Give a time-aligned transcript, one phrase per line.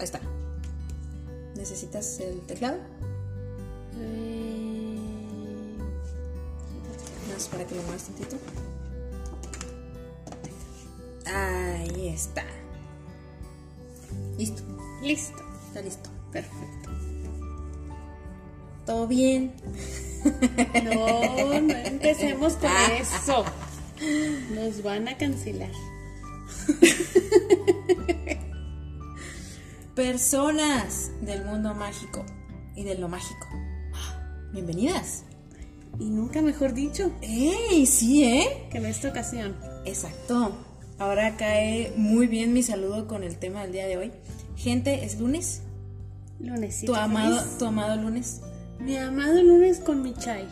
[0.00, 0.20] Ahí está.
[1.56, 2.78] ¿Necesitas el teclado?
[3.98, 4.96] Eh,
[7.30, 8.36] Más para que lo muevas tantito.
[11.26, 12.44] Ahí está.
[14.38, 14.62] Listo.
[15.02, 15.42] listo.
[15.68, 16.08] Está listo.
[16.32, 16.90] Perfecto.
[18.86, 19.52] ¿Todo bien?
[20.82, 23.44] No, no empecemos con eso.
[24.54, 25.70] Nos van a cancelar.
[30.00, 32.24] Personas del mundo mágico
[32.74, 33.46] y de lo mágico.
[34.50, 35.24] Bienvenidas.
[35.98, 37.84] Y nunca mejor dicho ¡Ey!
[37.84, 38.66] Sí, ¿eh?
[38.70, 39.54] que en esta ocasión.
[39.84, 40.56] Exacto.
[40.98, 44.12] Ahora cae muy bien mi saludo con el tema del día de hoy.
[44.56, 45.60] Gente, es lunes.
[46.38, 47.58] Lunesito Tu amado, feliz.
[47.58, 48.40] tu amado lunes.
[48.78, 50.48] Mi amado lunes con mi chai.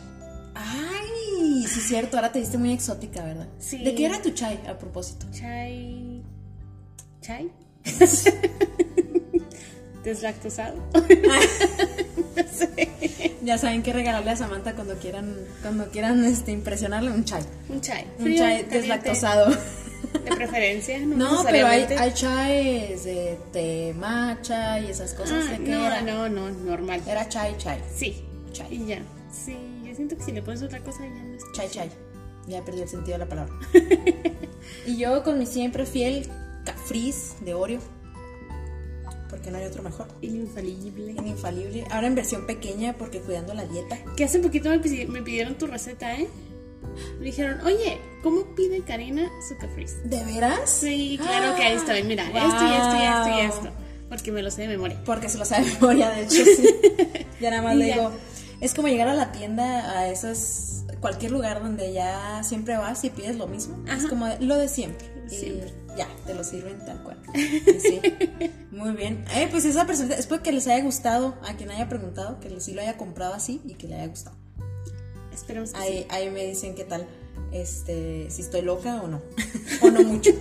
[0.53, 3.47] Ay, sí es cierto, ahora te viste muy exótica, ¿verdad?
[3.57, 3.83] Sí.
[3.83, 5.25] ¿De qué era tu chai a propósito?
[5.31, 6.21] Chai.
[7.19, 7.51] ¿Chai?
[10.03, 10.75] ¿Deslactosado?
[13.41, 17.41] Ya saben qué regalarle a Samantha cuando quieran, cuando quieran este, impresionarle un chai.
[17.69, 18.05] Un chai.
[18.19, 19.49] Un chai deslactosado.
[19.49, 25.45] De preferencia, no, No, pero hay, hay chais de té matcha y esas cosas.
[25.47, 26.01] Ah, ¿De qué no, era?
[26.01, 27.01] no, no, normal.
[27.07, 27.79] Era chai, chai.
[27.95, 28.23] Sí.
[28.51, 28.67] Chai.
[28.71, 28.99] Y ya.
[29.31, 29.55] Sí,
[29.85, 31.89] yo siento que si le pones otra cosa ya no es Chai, chai.
[32.47, 33.53] Ya perdí el sentido de la palabra.
[34.85, 36.27] y yo con mi siempre fiel
[36.65, 37.79] cafriz de Oreo.
[39.29, 40.07] Porque no hay otro mejor.
[40.21, 41.11] Infalible.
[41.25, 41.85] Infalible.
[41.91, 43.97] Ahora en versión pequeña porque cuidando la dieta.
[44.17, 44.77] Que hace poquito me,
[45.07, 46.27] me pidieron tu receta, ¿eh?
[47.19, 49.97] Me dijeron, oye, ¿cómo pide Karina su cafriz?
[50.03, 50.69] ¿De veras?
[50.69, 52.03] Sí, claro que ahí estoy.
[52.03, 53.39] Mira, esto y esto y esto y Wow.
[53.69, 53.69] esto.
[54.09, 54.99] Porque me lo sé de memoria.
[55.05, 56.67] Porque se lo sabe de memoria, de hecho, sí.
[57.39, 58.11] ya nada más le digo.
[58.61, 60.85] Es como llegar a la tienda, a esas.
[60.99, 63.77] cualquier lugar donde ya siempre vas y pides lo mismo.
[63.85, 64.09] Es Ajá.
[64.09, 65.07] como de- lo de siempre.
[65.31, 65.73] Y Siempre.
[65.97, 67.17] ya, te lo sirven tal cual.
[67.33, 68.01] Sí.
[68.71, 69.25] Muy bien.
[69.35, 72.73] Eh, pues esa persona, espero que les haya gustado, a quien haya preguntado, que sí
[72.73, 74.35] lo haya comprado así y que le haya gustado.
[75.33, 77.07] Esperemos que Ahí, ahí me dicen qué tal,
[77.51, 79.21] este, si estoy loca o no.
[79.81, 80.31] o no mucho.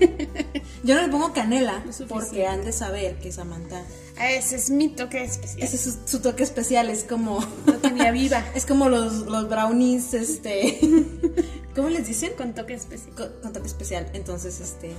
[0.84, 3.82] Yo no le pongo canela Lo porque han de saber que Samantha.
[4.18, 5.62] Ah, Ese es mi toque especial.
[5.62, 7.40] Ese es su, su toque especial, es como.
[7.66, 8.44] Lo tenía viva.
[8.54, 10.80] Es como los, los brownies, este.
[11.74, 12.32] ¿Cómo les dicen?
[12.36, 13.14] Con toque especial.
[13.14, 14.10] Con, con toque especial.
[14.12, 14.94] Entonces, este.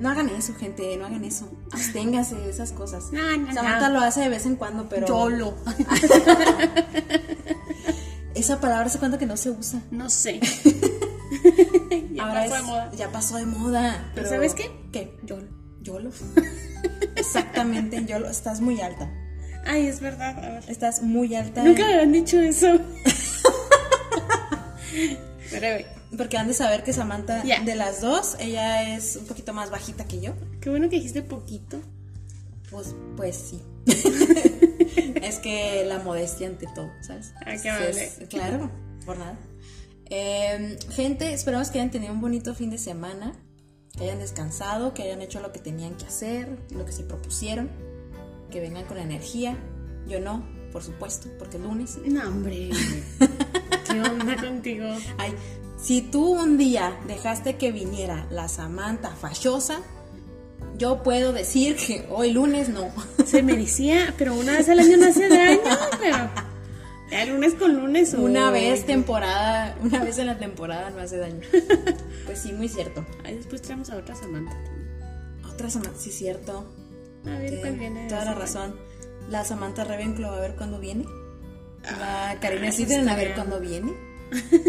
[0.00, 1.48] No hagan eso, gente, no hagan eso.
[1.72, 3.12] Absténgase de esas cosas.
[3.12, 3.98] No, no, Samantha no.
[3.98, 5.06] lo hace de vez en cuando, pero.
[5.06, 5.54] Yolo.
[8.38, 9.82] Esa palabra hace cuenta que no se usa.
[9.90, 10.38] No sé.
[12.12, 12.92] ya Ahora pasó de moda.
[12.96, 14.12] Ya pasó de moda.
[14.14, 14.70] Pero ¿Sabes qué?
[14.92, 15.18] ¿Qué?
[15.24, 15.48] Yolo.
[15.82, 16.10] Yolo.
[17.16, 18.30] Exactamente, Yolo.
[18.30, 19.10] Estás muy alta.
[19.66, 20.38] Ay, es verdad.
[20.38, 20.64] A ver.
[20.68, 21.64] Estás muy alta.
[21.64, 22.68] Nunca me habían dicho eso.
[25.50, 29.70] Güey, Porque han de saber que Samantha, de las dos, ella es un poquito más
[29.70, 30.34] bajita que yo.
[30.60, 31.80] qué bueno que dijiste poquito.
[32.70, 33.62] Pues, pues sí.
[35.22, 37.32] Es que la modestia ante todo, ¿sabes?
[37.44, 38.10] Ah, qué amable.
[38.28, 38.70] claro,
[39.04, 39.38] por nada.
[40.10, 43.34] Eh, gente, esperamos que hayan tenido un bonito fin de semana,
[43.96, 47.70] que hayan descansado, que hayan hecho lo que tenían que hacer, lo que se propusieron,
[48.50, 49.56] que vengan con energía.
[50.06, 51.98] Yo no, por supuesto, porque es lunes.
[52.06, 52.70] No, hombre.
[53.90, 54.86] ¿Qué onda contigo?
[55.18, 55.34] Ay,
[55.78, 59.80] si tú un día dejaste que viniera la Samantha fachosa,
[60.78, 62.90] yo puedo decir que hoy lunes no.
[63.26, 65.60] Se me decía, pero una vez al año no hace daño,
[66.00, 66.16] pero
[67.10, 68.14] ya lunes con lunes.
[68.14, 68.52] Una uy.
[68.52, 71.40] vez temporada, una vez en la temporada no hace daño.
[72.26, 73.06] Pues sí, muy cierto.
[73.24, 74.54] Ahí después traemos a otra Samantha.
[75.50, 76.70] Otra Samantha, sí, cierto.
[77.24, 78.06] A ver Tiene viene.
[78.06, 78.76] toda la razón.
[79.30, 81.06] La Samantha Ravenclaw a ver cuándo viene.
[81.82, 83.94] La Karina eso Sidren a ver cuándo viene.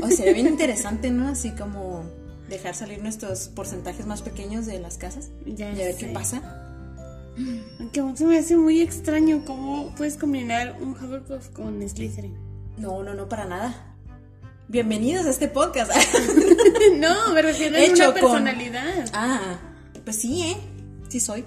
[0.01, 1.27] O sería bien interesante, ¿no?
[1.27, 2.09] Así como
[2.49, 6.07] dejar salir nuestros porcentajes más pequeños de las casas Ya y a ver sé.
[6.07, 6.65] qué pasa.
[7.79, 12.35] Aunque aún se me hace muy extraño cómo puedes combinar un Hufflepuff con Slytherin.
[12.77, 13.95] No, no, no, para nada.
[14.67, 15.91] Bienvenidos a este podcast.
[16.97, 19.09] no, me refiero a una con- personalidad.
[19.13, 19.59] ah,
[20.03, 20.57] pues sí, ¿eh?
[21.09, 21.45] Sí soy.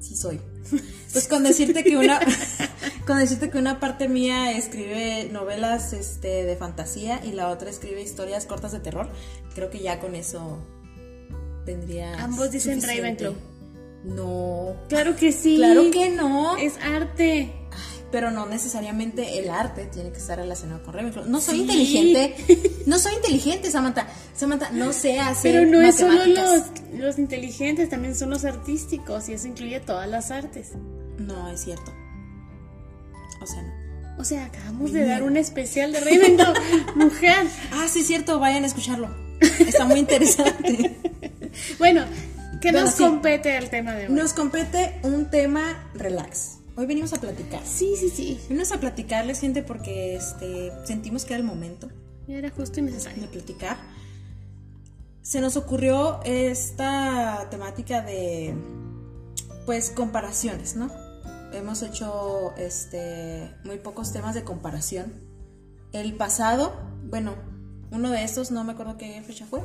[0.00, 0.40] Sí soy.
[1.12, 2.18] Pues con decirte que una
[3.06, 8.02] con decirte que una parte mía escribe novelas este de fantasía y la otra escribe
[8.02, 9.08] historias cortas de terror,
[9.54, 10.58] creo que ya con eso
[11.64, 13.24] tendría Ambos dicen suficiente.
[13.24, 13.34] Ravenclaw.
[14.04, 14.74] No.
[14.88, 15.56] Claro que sí.
[15.56, 16.56] Claro que no.
[16.56, 17.52] Es arte.
[18.10, 21.24] Pero no necesariamente el arte tiene que estar relacionado con Ravenclaw.
[21.26, 21.60] No soy Sí.
[21.62, 22.34] inteligente.
[22.86, 24.08] No soy inteligente, Samantha.
[24.34, 26.62] Samantha, no sé hacer Pero no es solo los,
[26.98, 30.72] los inteligentes, también son los artísticos y eso incluye todas las artes.
[31.16, 31.92] No, es cierto.
[33.40, 33.72] O sea, no.
[34.18, 36.54] O sea, acabamos de dar un especial de Ravenclaw,
[36.96, 37.46] mujer.
[37.72, 39.08] Ah, sí, es cierto, vayan a escucharlo.
[39.58, 40.98] Está muy interesante.
[41.78, 42.06] Bueno,
[42.62, 43.02] ¿Qué nos sí.
[43.02, 44.14] compete el tema de hoy?
[44.14, 46.60] Nos compete un tema relax.
[46.76, 47.60] Hoy venimos a platicar.
[47.66, 48.40] Sí, sí, sí.
[48.48, 51.90] Venimos a platicarles, gente, porque este, sentimos que era el momento
[52.26, 53.20] Era justo y necesario.
[53.22, 53.76] de platicar.
[55.20, 58.54] Se nos ocurrió esta temática de,
[59.66, 60.90] pues, comparaciones, ¿no?
[61.52, 65.12] Hemos hecho, este, muy pocos temas de comparación.
[65.92, 66.72] El pasado,
[67.04, 67.34] bueno,
[67.90, 69.60] uno de estos, no me acuerdo qué fecha fue,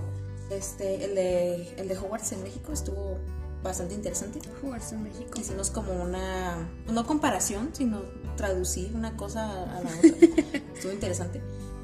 [0.51, 3.17] este, el de, el de Hogwarts en México estuvo
[3.63, 4.39] bastante interesante.
[4.61, 5.39] Jugarse en México.
[5.39, 8.01] Hicimos como una, no comparación, sino
[8.35, 10.59] traducir una cosa a la otra.
[10.75, 11.41] Estuvo interesante.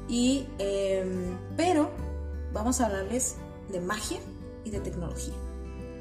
[0.08, 1.90] Y, em, pero
[2.52, 3.36] vamos a hablarles
[3.70, 4.18] de magia
[4.64, 5.34] y de tecnología.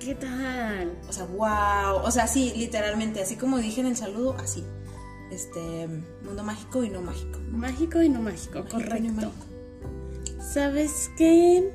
[0.04, 0.98] ¿Qué tal?
[1.08, 2.04] O sea, wow.
[2.04, 4.66] O sea, sí, literalmente, así como dije en el saludo, así.
[5.32, 5.88] Este,
[6.24, 7.40] mundo mágico y no mágico.
[7.52, 9.14] Mágico y no mágico, Mágico y no correcto.
[9.14, 10.42] mágico.
[10.42, 11.74] ¿Sabes qué?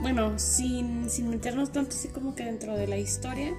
[0.00, 3.52] Bueno, sin, sin meternos tanto así como que dentro de la historia,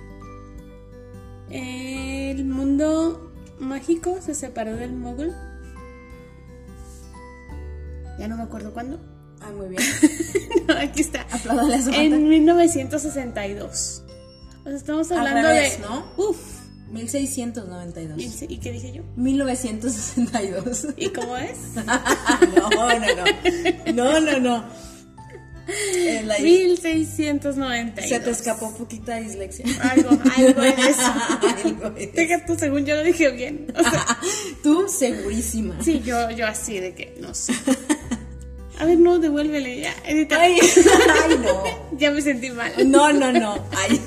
[1.50, 5.34] el mundo mágico se separó del mogul.
[8.18, 9.13] Ya no me acuerdo cuándo.
[9.44, 9.82] Ah, muy bien.
[10.68, 11.28] No, aquí está.
[11.30, 14.04] Aplaudanle a su En 1962.
[14.62, 15.84] O sea, estamos Al hablando revés, de.
[15.84, 16.06] ¿no?
[16.16, 16.38] Uf.
[16.92, 18.44] 1692.
[18.48, 19.04] ¿Y qué dije yo?
[19.18, 20.88] 1962.
[20.98, 21.58] ¿Y cómo es?
[21.76, 23.94] no, no, no.
[23.94, 24.64] No, no, no.
[25.68, 28.08] Eh, la- 1692.
[28.10, 29.66] se te escapó poquita dislexia.
[29.82, 30.98] Algo, algo es.
[31.66, 32.14] Algo es.
[32.14, 33.68] Deja tú, según yo lo dije bien.
[33.76, 34.06] O sea,
[34.62, 35.82] Tú segurísima.
[35.84, 37.54] sí, yo, yo así de que no sé.
[38.84, 39.96] A ver, no, devuélvele ya.
[40.06, 40.42] Edita.
[40.42, 41.64] Ay, ay, no.
[41.98, 42.70] Ya me sentí mal.
[42.86, 43.54] No, no, no.
[43.78, 44.02] Ay,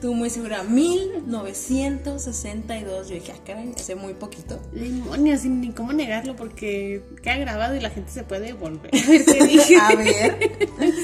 [0.00, 0.64] tú muy segura.
[0.64, 3.08] 1962.
[3.08, 4.60] Yo dije, ah, caray, hace muy poquito.
[4.72, 8.90] Demonios, sin ni cómo negarlo porque queda grabado y la gente se puede volver.
[8.92, 9.76] A ver qué dije.
[9.76, 10.36] A ver.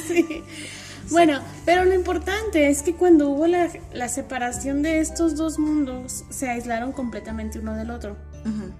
[0.08, 0.43] Sí.
[1.11, 6.25] Bueno, pero lo importante es que cuando hubo la, la separación de estos dos mundos,
[6.31, 8.16] se aislaron completamente uno del otro.
[8.44, 8.72] Ujú.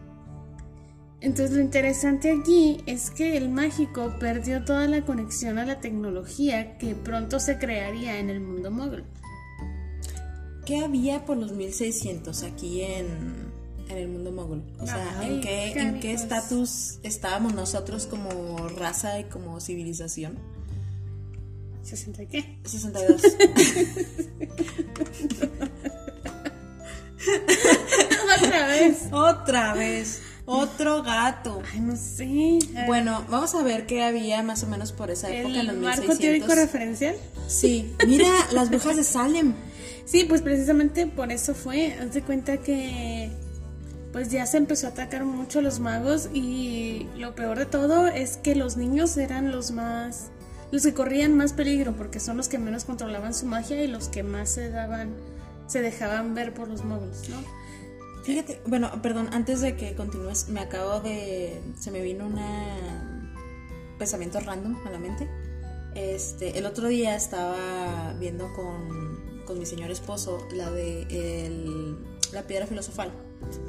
[1.25, 6.77] Entonces lo interesante aquí es que el mágico perdió toda la conexión a la tecnología
[6.77, 9.05] que pronto se crearía en el mundo mogul.
[10.67, 13.07] ¿Qué había por los 1600 aquí en,
[13.89, 14.65] en el mundo mogul?
[14.79, 20.39] O sea, Ay, ¿en qué en qué estatus estábamos nosotros como raza y como civilización?
[21.87, 22.59] ¿60 y qué?
[22.65, 23.23] 62.
[28.45, 29.09] Otra vez.
[29.11, 30.21] Otra vez.
[30.47, 31.63] Otro gato.
[31.73, 32.59] Ay, no sé.
[32.87, 35.77] Bueno, vamos a ver qué había más o menos por esa época, en el los
[35.77, 36.19] marco 1600.
[36.19, 37.17] teórico referencial.
[37.47, 39.55] Sí, mira, las brujas de Salem.
[40.05, 41.95] Sí, pues precisamente por eso fue.
[41.95, 43.31] Haz de cuenta que
[44.13, 48.07] pues ya se empezó a atacar mucho a los magos y lo peor de todo
[48.07, 50.31] es que los niños eran los más
[50.71, 54.09] los que corrían más peligro porque son los que menos controlaban su magia y los
[54.09, 55.15] que más se daban
[55.67, 57.39] se dejaban ver por los moguls, ¿no?
[58.25, 61.61] Fíjate, bueno, perdón, antes de que continúes, me acabo de.
[61.79, 63.31] Se me vino una.
[63.99, 65.29] Pensamiento random a la mente.
[65.95, 71.03] Este, el otro día estaba viendo con, con mi señor esposo la de
[71.47, 71.97] el-
[72.33, 73.13] la piedra filosofal.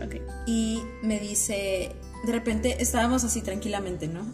[0.04, 0.16] Ok.
[0.48, 1.92] Y me dice,
[2.26, 4.26] de repente estábamos así tranquilamente, ¿no?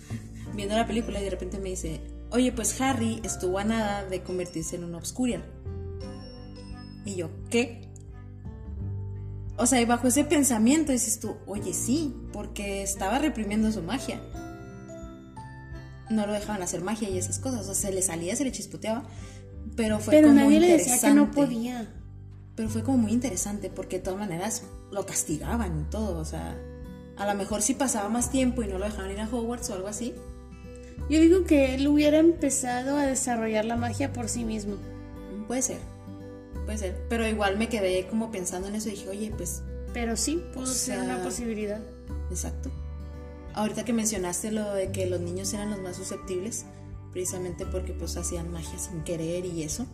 [0.54, 4.22] Viendo la película y de repente me dice, oye, pues Harry estuvo a nada de
[4.22, 5.44] convertirse en un Obscurial.
[7.04, 7.90] Y yo, ¿qué?
[9.56, 14.20] O sea, y bajo ese pensamiento dices tú, oye, sí, porque estaba reprimiendo su magia.
[16.10, 17.60] No lo dejaban hacer magia y esas cosas.
[17.62, 19.04] O sea, se le salía, se le chispoteaba.
[19.76, 20.92] Pero fue Pero como nadie le interesante.
[20.92, 21.88] decía que no podía.
[22.56, 26.18] Pero fue como muy interesante porque de todas maneras lo castigaban y todo.
[26.18, 26.56] O sea,
[27.16, 29.74] a lo mejor si pasaba más tiempo y no lo dejaban ir a Hogwarts o
[29.74, 30.14] algo así.
[31.08, 34.76] Yo digo que él hubiera empezado a desarrollar la magia por sí mismo.
[35.46, 35.93] Puede ser.
[36.64, 37.06] Puede ser.
[37.08, 40.66] Pero igual me quedé como pensando en eso y dije, oye, pues, Pero sí, pudo
[40.66, 41.80] ser sea, una posibilidad.
[42.30, 42.70] exacto.
[43.54, 46.64] Ahorita que mencionaste lo de que los niños eran los más susceptibles,
[47.12, 49.86] precisamente porque pues hacían magia sin querer y eso.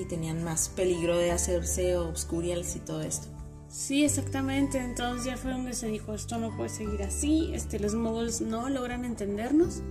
[0.00, 3.26] Y tenían más peligro de hacerse obscurials y todo esto.
[3.68, 4.78] Sí, exactamente.
[4.78, 8.68] Entonces ya fue donde se dijo, esto no puede seguir así, este, los moguls no
[8.68, 9.82] logran entendernos.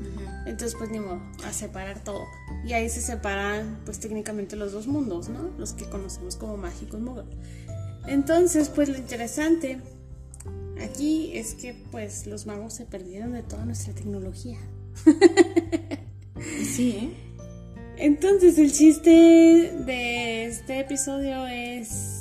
[0.45, 2.23] Entonces, pues ni modo, a separar todo.
[2.65, 5.49] Y ahí se separan, pues técnicamente los dos mundos, ¿no?
[5.57, 7.25] Los que conocemos como mágicos mogul.
[8.07, 9.79] Entonces, pues lo interesante
[10.81, 14.59] aquí es que, pues, los magos se perdieron de toda nuestra tecnología.
[16.63, 17.09] Sí, ¿eh?
[17.97, 22.14] Entonces, el chiste de este episodio es.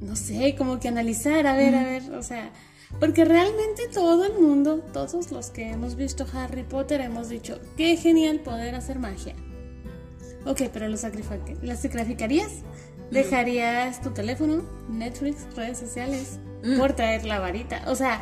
[0.00, 2.50] No sé, como que analizar, a ver, a ver, o sea.
[2.98, 7.96] Porque realmente todo el mundo, todos los que hemos visto Harry Potter, hemos dicho, qué
[7.96, 9.34] genial poder hacer magia.
[10.44, 10.96] Ok, pero lo
[11.62, 12.50] ¿las sacrificarías?
[13.10, 16.38] ¿Dejarías tu teléfono, Netflix, redes sociales,
[16.78, 17.82] por traer la varita?
[17.86, 18.20] O sea,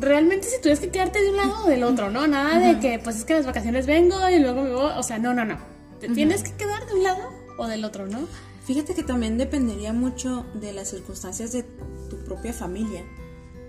[0.00, 2.26] realmente si tuvieras que quedarte de un lado o del otro, ¿no?
[2.26, 4.92] Nada de que, pues es que las vacaciones vengo y luego me voy.
[4.96, 5.58] O sea, no, no, no.
[6.00, 8.26] Te tienes que quedar de un lado o del otro, ¿no?
[8.64, 11.64] Fíjate que también dependería mucho de las circunstancias de
[12.08, 13.04] tu propia familia.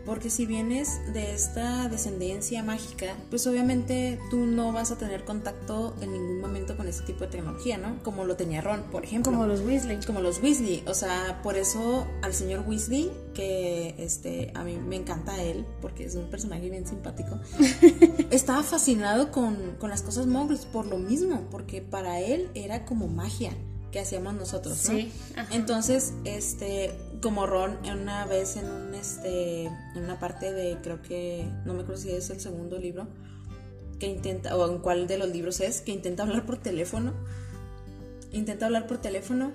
[0.05, 5.95] Porque si vienes de esta descendencia mágica, pues obviamente tú no vas a tener contacto
[5.99, 8.01] en ningún momento con ese tipo de tecnología, ¿no?
[8.03, 9.31] Como lo tenía Ron, por ejemplo.
[9.31, 9.99] Como los Weasley.
[10.05, 14.95] como los Weasley, o sea, por eso al señor Weasley, que este a mí me
[14.95, 17.39] encanta él, porque es un personaje bien simpático,
[18.29, 23.07] estaba fascinado con, con las cosas muggles por lo mismo, porque para él era como
[23.07, 23.53] magia
[23.95, 24.91] que hacíamos nosotros, ¿no?
[24.91, 25.55] Sí, ajá.
[25.55, 31.47] Entonces, este, como Ron, una vez en un este, en una parte de, creo que,
[31.63, 33.07] no me acuerdo si es el segundo libro,
[33.97, 37.13] que intenta, o en cuál de los libros es, que intenta hablar por teléfono,
[38.33, 39.53] intenta hablar por teléfono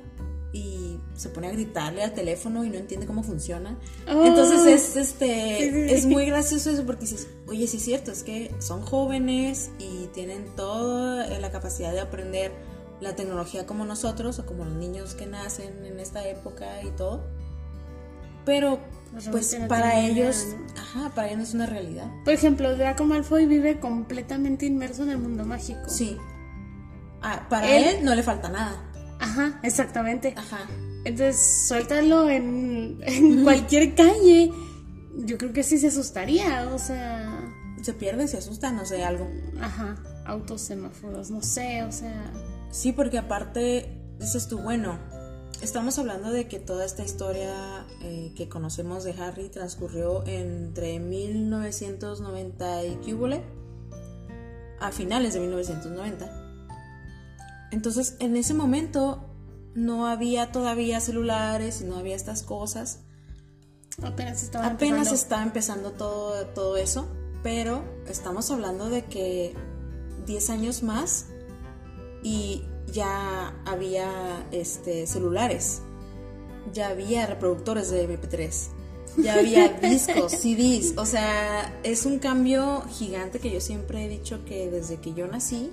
[0.55, 3.79] y se pone a gritarle al teléfono y no entiende cómo funciona.
[4.09, 4.25] Oh.
[4.25, 5.95] Entonces es este Sí, sí, sí.
[5.97, 10.07] es muy gracioso eso porque dices, oye, sí es cierto, es que son jóvenes y
[10.15, 12.70] tienen toda la capacidad de aprender
[13.01, 17.25] la tecnología como nosotros o como los niños que nacen en esta época y todo.
[18.45, 18.79] Pero
[19.31, 22.11] Pues no para idea, ellos, ajá, para ellos es una realidad.
[22.25, 25.81] Por ejemplo, Draco Malfoy vive completamente inmerso en el mundo mágico.
[25.89, 26.17] Sí.
[27.23, 28.77] Ah, para Él- él no le falta nada.
[29.19, 30.33] Ajá, exactamente.
[30.37, 30.61] Ajá.
[31.05, 34.51] Entonces, suéltalo en, en cualquier calle.
[35.17, 37.41] Yo creo que sí se asustaría, o sea,
[37.83, 39.29] Se pierde, se asusta, no sé, algo.
[39.61, 42.31] ajá, autos, semáforos, no sé, o sea,
[42.71, 44.99] Sí, porque aparte, dices tú, bueno,
[45.61, 52.85] estamos hablando de que toda esta historia eh, que conocemos de Harry transcurrió entre 1990
[52.85, 53.43] y Cúbole
[54.81, 57.69] a finales de 1990.
[57.73, 59.27] Entonces, en ese momento
[59.75, 63.01] no había todavía celulares y no había estas cosas.
[64.03, 65.15] apenas estaba Apenas empezando.
[65.15, 67.07] está empezando todo, todo eso,
[67.43, 69.55] pero estamos hablando de que
[70.27, 71.27] 10 años más
[72.23, 72.63] y
[72.93, 75.83] ya había este, celulares,
[76.73, 78.69] ya había reproductores de MP3,
[79.19, 84.45] ya había discos, CDs, o sea, es un cambio gigante que yo siempre he dicho
[84.45, 85.71] que desde que yo nací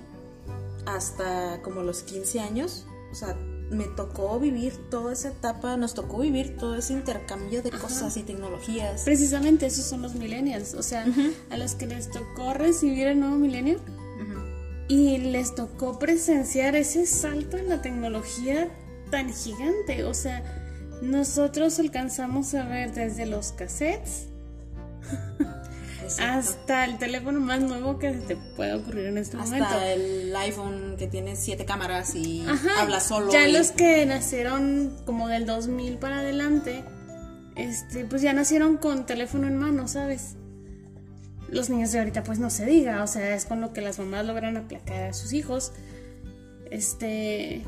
[0.86, 3.36] hasta como los 15 años, o sea,
[3.70, 8.22] me tocó vivir toda esa etapa, nos tocó vivir todo ese intercambio de cosas y
[8.22, 9.02] tecnologías.
[9.02, 11.06] Precisamente esos son los millennials, o sea,
[11.50, 13.78] a los que les tocó recibir el nuevo milenio.
[14.88, 18.68] Y les tocó presenciar ese salto en la tecnología
[19.10, 20.42] tan gigante, o sea,
[21.02, 24.26] nosotros alcanzamos a ver desde los cassettes
[26.20, 29.64] hasta el teléfono más nuevo que se te pueda ocurrir en este momento.
[29.66, 33.30] Hasta el iPhone que tiene siete cámaras y Ajá, habla solo.
[33.30, 36.82] Ya y- los que nacieron como del 2000 para adelante,
[37.56, 40.36] este, pues ya nacieron con teléfono en mano, ¿sabes?
[41.50, 43.98] Los niños de ahorita pues no se diga, o sea, es con lo que las
[43.98, 45.72] mamás logran aplacar a sus hijos.
[46.70, 47.64] Este,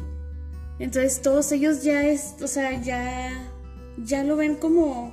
[0.79, 3.31] entonces todos ellos ya es, o sea, ya
[4.05, 5.13] ya lo ven como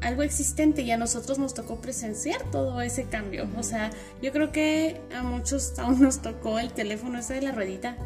[0.00, 3.48] algo existente y a nosotros nos tocó presenciar todo ese cambio.
[3.56, 3.90] O sea,
[4.22, 7.96] yo creo que a muchos aún nos tocó el teléfono ese de la ruedita.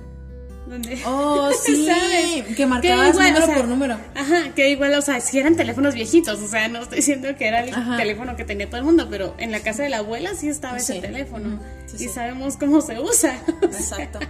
[0.71, 2.57] Donde, Oh, sí, ¿sabes?
[2.57, 3.99] que marcabas igual, número o sea, por número.
[4.15, 7.49] Ajá, que igual, o sea, si eran teléfonos viejitos, o sea, no estoy diciendo que
[7.49, 7.97] era el Ajá.
[7.97, 10.77] teléfono que tenía todo el mundo, pero en la casa de la abuela sí estaba
[10.77, 11.59] ese teléfono.
[11.87, 13.35] sí, y sabemos cómo se usa.
[13.63, 14.21] Exacto.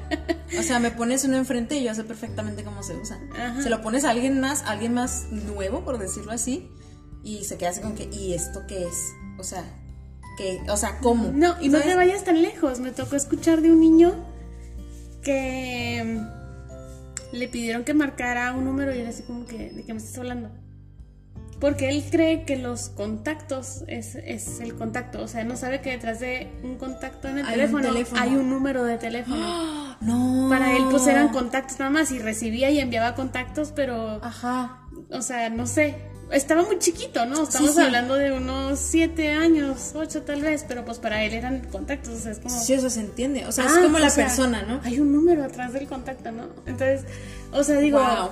[0.58, 3.20] O sea, me pones uno enfrente y yo sé perfectamente cómo se usa.
[3.38, 3.62] Ajá.
[3.62, 6.70] Se lo pones a alguien más, a alguien más nuevo, por decirlo así,
[7.22, 9.12] y se queda así con que, ¿y esto qué es?
[9.38, 9.62] O sea,
[10.38, 11.30] que, o sea, ¿cómo?
[11.34, 12.80] No, y no te vayas tan lejos.
[12.80, 14.14] Me tocó escuchar de un niño
[15.22, 19.92] que mm, le pidieron que marcara un número y era así como que, ¿de qué
[19.92, 20.50] me estás hablando?
[21.60, 25.22] Porque él cree que los contactos es, es el contacto.
[25.22, 28.34] O sea, no sabe que detrás de un contacto en el Hay un teléfono, hay
[28.34, 29.80] un número de teléfono.
[30.00, 30.46] No.
[30.48, 34.80] Para él, pues eran contactos nada más y recibía y enviaba contactos, pero, Ajá.
[35.10, 36.09] o sea, no sé.
[36.32, 37.42] Estaba muy chiquito, ¿no?
[37.42, 37.80] Estamos sí.
[37.80, 42.18] hablando de unos siete años, ocho tal vez, pero pues para él eran contactos, o
[42.18, 42.56] sea, es como...
[42.62, 43.46] Sí, eso se entiende.
[43.46, 44.80] O sea, es Ah, como la sea, persona, ¿no?
[44.84, 46.44] Hay un número atrás del contacto, ¿no?
[46.66, 47.02] Entonces,
[47.52, 48.30] o sea, digo, Wow.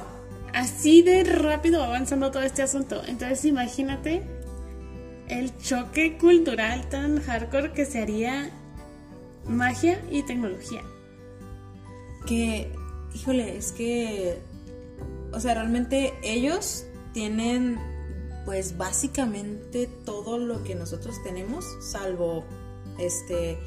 [0.55, 3.03] así de rápido va avanzando todo este asunto.
[3.07, 4.23] Entonces, imagínate
[5.29, 8.51] el choque cultural tan hardcore que sería
[9.47, 10.83] magia y tecnología.
[12.27, 12.71] que,
[13.15, 14.39] híjole, es que,
[15.33, 16.85] o sea, realmente ellos
[17.19, 17.81] tienen,
[18.45, 22.45] pues básicamente todo lo que nosotros tenemos, salvo,
[22.97, 23.59] este,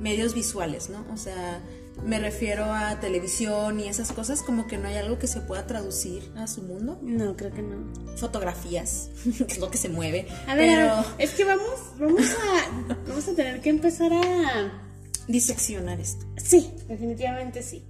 [0.00, 1.06] medios visuales, ¿no?
[1.14, 1.62] O sea,
[2.04, 5.68] me refiero a televisión y esas cosas, como que no hay algo que se pueda
[5.68, 6.98] traducir a su mundo.
[7.00, 7.76] No, creo que no.
[8.16, 10.26] Fotografías, que es lo que se mueve.
[10.48, 14.82] A ver, pero es que vamos, vamos a, vamos a tener que empezar a...
[15.28, 16.26] diseccionar esto.
[16.38, 17.84] Sí, definitivamente sí.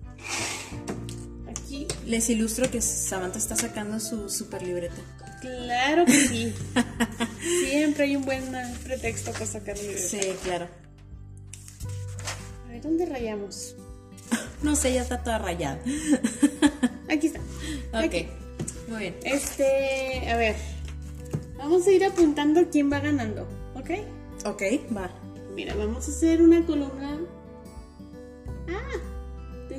[1.66, 4.94] Aquí, Les ilustro que Samantha está sacando su super libreta.
[5.40, 6.54] claro que sí.
[7.68, 8.44] Siempre hay un buen
[8.84, 10.00] pretexto para sacar libreta.
[10.08, 10.68] Sí, claro.
[12.66, 13.74] A ver, ¿dónde rayamos?
[14.62, 15.78] No sé, ya está toda rayada.
[17.10, 17.40] Aquí está.
[17.92, 18.26] Ok, Aquí.
[18.88, 19.16] muy bien.
[19.24, 20.56] Este, a ver.
[21.58, 23.90] Vamos a ir apuntando quién va ganando, ¿ok?
[24.46, 24.62] Ok,
[24.96, 25.10] va.
[25.54, 27.18] Mira, vamos a hacer una columna.
[28.68, 28.98] Ah,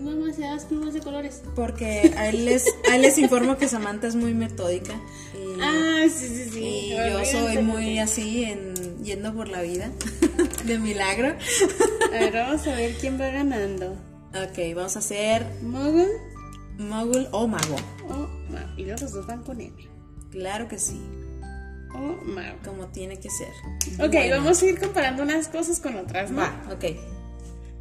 [0.10, 1.42] demasiadas plumas de colores.
[1.56, 4.94] Porque a él les, a él les informo que Samantha es muy metódica.
[5.36, 6.60] Y, Ah, sí, sí, sí.
[6.60, 8.74] y yo soy muy así en
[9.04, 9.92] yendo por la vida.
[10.66, 11.36] De milagro.
[12.08, 13.94] A ver, vamos a ver quién va ganando.
[14.32, 16.08] Ok, vamos a hacer ¿Mogul
[16.78, 17.76] Mogul o Mago.
[18.10, 18.28] o?
[18.78, 19.74] Y los dos van con M.
[20.30, 21.00] Claro que sí,
[21.96, 22.58] O Mago.
[22.64, 23.48] como tiene que ser.
[24.06, 26.42] Ok, Bueno, vamos a ir comparando unas cosas con otras, ¿no?
[26.42, 26.86] Va, ok.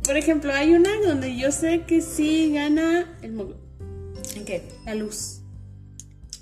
[0.06, 3.56] Por ejemplo, hay una donde yo sé que sí gana el Mogul.
[4.36, 4.62] ¿En qué?
[4.84, 5.40] La luz.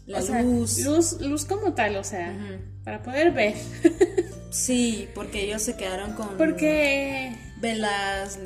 [0.06, 0.78] La O sea, luz.
[0.84, 1.20] luz.
[1.20, 2.36] Luz como tal, o sea,
[2.84, 3.54] para poder ver.
[4.50, 8.38] Sí, porque ellos se quedaron con Porque velas,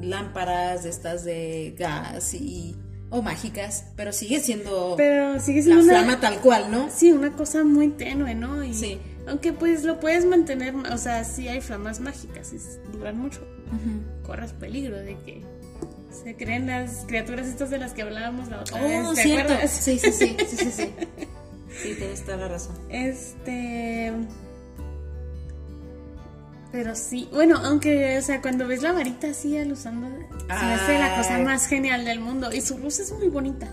[0.00, 2.76] lámparas de estas de gas y
[3.08, 6.88] o mágicas, pero sigue siendo Pero sigue la siendo una, flama tal cual, ¿no?
[6.94, 8.62] sí, una cosa muy tenue, ¿no?
[8.62, 9.00] Y Sí.
[9.26, 13.40] Aunque pues lo puedes mantener, o sea, sí hay flamas mágicas, es- duran mucho.
[14.22, 15.42] Corres peligro de que
[16.10, 19.06] se creen las criaturas estas de las que hablábamos la otra vez.
[19.06, 19.52] Oh, ¿te cierto.
[19.52, 19.70] acuerdas?
[19.70, 20.90] Sí, sí, sí, sí, sí, sí.
[21.82, 22.76] Sí, tienes toda la razón.
[22.90, 24.12] Este.
[26.72, 30.08] Pero sí, bueno, aunque, o sea, cuando ves la varita así alusando,
[30.46, 32.52] se hace la cosa más genial del mundo.
[32.52, 33.68] Y su luz es muy bonita,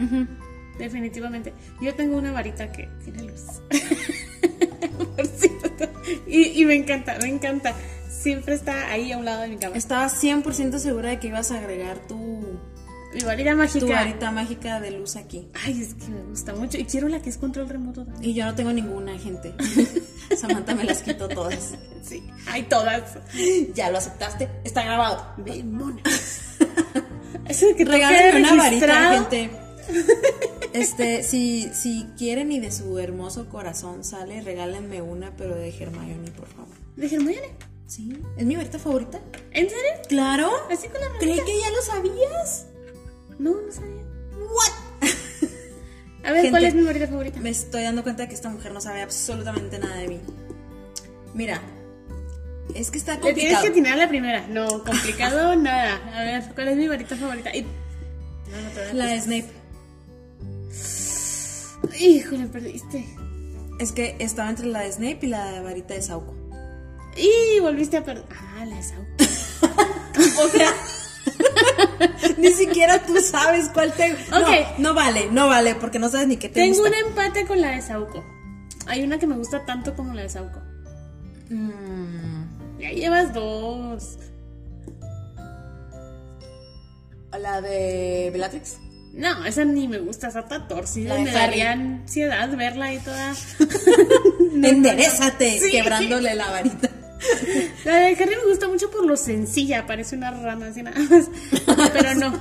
[0.80, 1.54] definitivamente.
[1.82, 3.62] Yo tengo una varita que tiene luz.
[5.16, 5.90] Por cierto.
[6.26, 7.76] Y, y me encanta, me encanta.
[8.28, 9.78] Siempre está ahí a un lado de mi cama.
[9.78, 12.60] Estaba 100% segura de que ibas a agregar tu,
[13.14, 13.86] Mi varita mágica.
[13.86, 15.48] tu varita mágica de luz aquí.
[15.64, 16.78] Ay, es que me gusta mucho.
[16.78, 18.30] Y quiero la que es control remoto también.
[18.30, 19.54] Y yo no tengo ninguna, gente.
[20.38, 21.76] Samantha me las quitó todas.
[22.04, 23.18] Sí, hay todas.
[23.74, 25.26] Ya lo aceptaste, está grabado.
[25.38, 26.06] Demonios.
[27.48, 29.52] Eso de que Regálenme una varita, gente.
[30.74, 36.30] Este, si, si quieren y de su hermoso corazón sale, regálenme una, pero de Hermione,
[36.32, 36.76] por favor.
[36.98, 37.56] ¿De Hermione?
[37.88, 39.20] Sí, es mi varita favorita.
[39.52, 39.92] ¿En serio?
[40.10, 40.50] Claro.
[40.72, 41.46] ¿Así con la Creí varita?
[41.46, 42.66] que ya lo sabías.
[43.40, 44.04] No, no sabía.
[44.34, 45.10] What?
[46.26, 46.50] A ver, Gente.
[46.52, 47.40] ¿cuál es mi varita favorita?
[47.40, 50.20] Me estoy dando cuenta de que esta mujer no sabe absolutamente nada de mí.
[51.34, 51.62] Mira,
[52.76, 53.64] es que está Le tienes complicado.
[53.64, 54.48] que atinar la primera.
[54.48, 55.96] No, complicado nada.
[56.14, 57.56] A ver, ¿cuál es mi varita favorita?
[57.56, 59.22] Y- No, no te voy a La de.
[59.22, 59.46] Snape.
[62.00, 63.06] Híjole, perdiste.
[63.80, 66.36] Es que estaba entre la de Snape y la varita de Sauco.
[67.18, 68.26] Y volviste a perder.
[68.58, 69.08] Ah, la de Sauco.
[70.44, 70.74] O sea,
[72.38, 74.16] ni siquiera tú sabes cuál te.
[74.32, 74.40] No,
[74.80, 76.90] no vale, no vale, porque no sabes ni qué te Tengo gusta.
[76.90, 78.24] un empate con la de Sauco.
[78.88, 80.60] Hay una que me gusta tanto como la de Sauco.
[81.50, 84.18] Mm, Ya llevas dos.
[87.40, 88.78] la de Bellatrix.
[89.14, 91.16] No, esa ni me gusta, esa está torcida.
[91.20, 93.34] Me daría ansiedad verla ahí toda.
[94.64, 95.72] Enderezate, Sí.
[95.72, 96.90] quebrándole la varita.
[97.86, 101.30] La de Harry me gusta mucho por lo sencilla, parece una rana así nada más.
[101.94, 102.40] Pero no.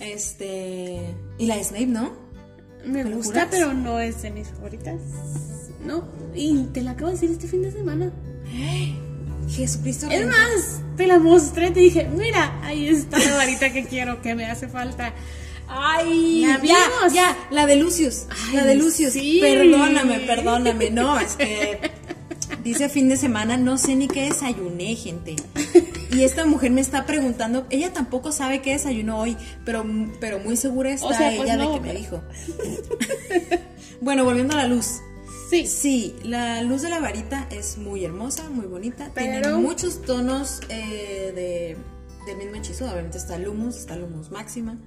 [0.00, 1.14] Este.
[1.38, 2.12] Y la de Snape, ¿no?
[2.84, 5.00] Me ¿Me gusta, pero no es de mis favoritas.
[5.84, 6.04] No.
[6.34, 8.10] Y te la acabo de decir este fin de semana.
[9.48, 10.08] Jesucristo.
[10.10, 14.34] Es más, te la mostré, te dije, mira, ahí está la varita que quiero, que
[14.34, 15.14] me hace falta.
[15.68, 16.76] Ay, ¿La ya,
[17.12, 19.12] ya, la de Lucius, Ay, la de Lucius.
[19.12, 19.38] sí.
[19.40, 20.90] Perdóname, perdóname.
[20.90, 21.78] No, es que
[22.62, 25.36] dice fin de semana, no sé ni qué desayuné, gente.
[26.10, 29.84] Y esta mujer me está preguntando, ella tampoco sabe qué desayunó hoy, pero,
[30.20, 32.22] pero muy segura está O sea, pues ella no, de que me dijo.
[34.00, 35.00] bueno, volviendo a la luz.
[35.48, 35.66] Sí.
[35.66, 39.10] Sí, la luz de la varita es muy hermosa, muy bonita.
[39.14, 41.76] Tiene muchos tonos eh, de,
[42.26, 42.84] del mismo hechizo.
[42.90, 44.78] Obviamente está Lumus, está Lumus máxima,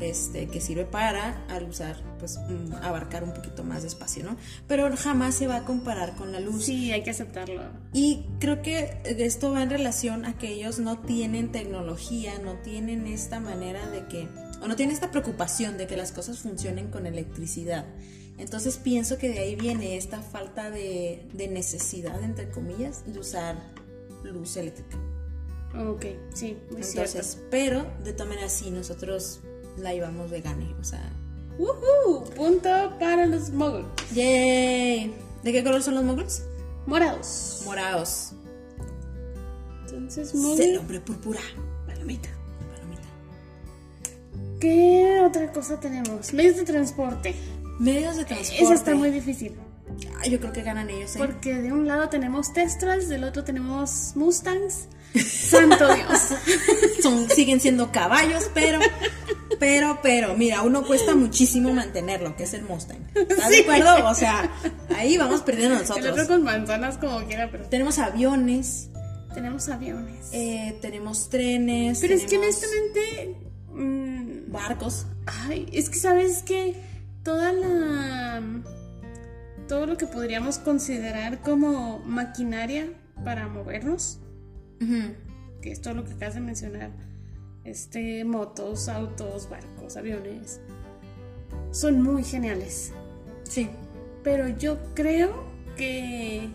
[0.00, 4.36] este, que sirve para, al usar, pues mm, abarcar un poquito más de espacio, ¿no?
[4.66, 6.64] Pero jamás se va a comparar con la luz.
[6.64, 7.62] Sí, hay que aceptarlo.
[7.92, 13.06] Y creo que esto va en relación a que ellos no tienen tecnología, no tienen
[13.06, 14.28] esta manera de que,
[14.60, 17.86] o no tienen esta preocupación de que las cosas funcionen con electricidad.
[18.38, 23.56] Entonces pienso que de ahí viene esta falta de, de necesidad, entre comillas, de usar
[24.24, 24.96] luz eléctrica.
[25.74, 27.48] Ok, sí, muy Entonces, cierto.
[27.50, 29.40] pero de todas maneras sí, nosotros
[29.76, 31.12] la llevamos vegane, o sea,
[31.58, 32.24] ¡Woohoo!
[32.34, 33.86] Punto para los muggles.
[34.14, 35.14] ¡yay!
[35.42, 36.44] ¿De qué color son los muggles?
[36.86, 37.62] Morados.
[37.64, 38.32] Morados.
[39.84, 41.40] Entonces, Es el hombre púrpura.
[41.86, 42.30] Palomita.
[42.74, 43.08] Palomita.
[44.60, 46.32] ¿Qué otra cosa tenemos?
[46.32, 47.34] Medios de transporte.
[47.78, 48.62] Medios de transporte.
[48.62, 49.54] Eso está muy difícil.
[50.18, 51.18] Ah, yo creo que ganan ellos, ¿eh?
[51.18, 54.88] Porque de un lado tenemos Testras, del otro tenemos Mustangs.
[55.26, 56.34] Santo Dios.
[57.02, 58.78] Son, siguen siendo caballos, pero,
[59.62, 62.98] pero, pero, mira, uno cuesta muchísimo mantenerlo, que es el Mustang.
[63.14, 64.08] ¿Estás de acuerdo?
[64.08, 64.50] O sea,
[64.96, 66.26] ahí vamos perdiendo El otro nosotros.
[66.28, 68.90] con manzanas como quiera, pero Tenemos aviones,
[69.34, 70.30] tenemos aviones.
[70.32, 72.00] eh, tenemos trenes.
[72.00, 73.36] pero es que honestamente...
[73.72, 75.06] mm, Barcos.
[75.26, 76.74] Ay, es que sabes que
[77.22, 78.42] toda la.
[79.68, 82.88] Todo lo que podríamos considerar como maquinaria
[83.24, 84.18] para movernos,
[85.62, 86.90] que es todo lo que acabas de mencionar,
[87.64, 90.60] este, motos, autos, barcos, aviones,
[91.70, 92.92] son muy geniales.
[93.44, 93.70] Sí.
[94.22, 95.44] Pero yo creo
[95.76, 96.48] que.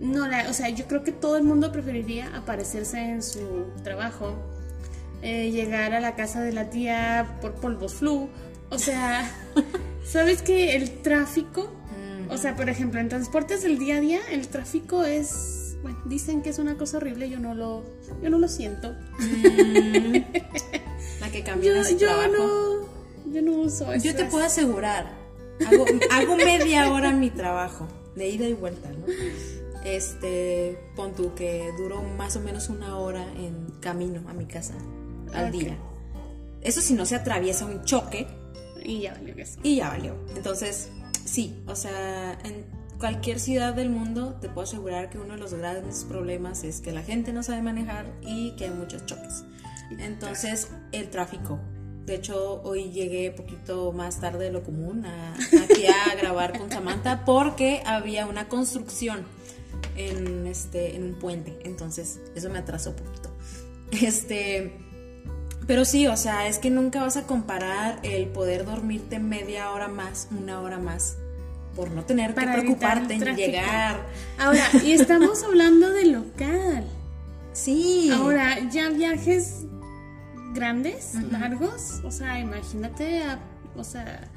[0.00, 4.34] No, la, o sea, yo creo que todo el mundo preferiría aparecerse en su trabajo,
[5.22, 8.28] eh, llegar a la casa de la tía por polvos flu.
[8.70, 9.30] O sea,
[10.04, 11.70] ¿sabes que el tráfico?
[12.30, 15.63] O sea, por ejemplo, en transportes del día a día, el tráfico es.
[15.84, 17.84] Bueno, dicen que es una cosa horrible, yo no lo,
[18.22, 18.92] yo no lo siento.
[21.20, 22.32] La que cambió Yo, su yo trabajo.
[22.32, 23.32] no.
[23.32, 24.04] Yo no uso eso.
[24.04, 25.12] Yo te puedo asegurar,
[25.66, 29.04] hago, hago media hora mi trabajo, de ida y vuelta, ¿no?
[29.84, 34.74] Este, pon tú que duró más o menos una hora en camino a mi casa
[35.34, 35.76] al día.
[36.62, 38.26] Eso si no se atraviesa un choque
[38.82, 39.58] Y ya valió eso.
[39.62, 40.14] y ya valió.
[40.36, 40.88] Entonces,
[41.24, 42.64] sí, o sea, en
[43.04, 46.90] cualquier ciudad del mundo te puedo asegurar que uno de los grandes problemas es que
[46.90, 49.44] la gente no sabe manejar y que hay muchos choques.
[49.98, 51.58] Entonces, el tráfico.
[52.06, 56.70] De hecho, hoy llegué poquito más tarde de lo común a- aquí a grabar con
[56.70, 59.24] Samantha porque había una construcción
[59.96, 61.58] en este en un puente.
[61.64, 63.36] Entonces, eso me atrasó un poquito.
[64.00, 64.72] Este,
[65.66, 69.88] pero sí, o sea, es que nunca vas a comparar el poder dormirte media hora
[69.88, 71.18] más, una hora más,
[71.74, 74.00] por no tener Para que preocuparte en llegar.
[74.38, 76.84] Ahora, y estamos hablando de local.
[77.52, 78.10] Sí.
[78.12, 79.64] Ahora, ya viajes
[80.54, 83.38] grandes, largos, o sea, imagínate, a-
[83.76, 84.28] o sea,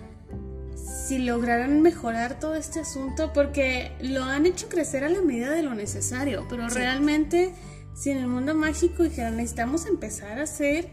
[1.07, 5.61] si lograran mejorar todo este asunto, porque lo han hecho crecer a la medida de
[5.63, 6.77] lo necesario, pero Sí.
[6.77, 7.53] realmente,
[7.95, 10.89] si en el mundo mágico dijeran, necesitamos empezar a hacer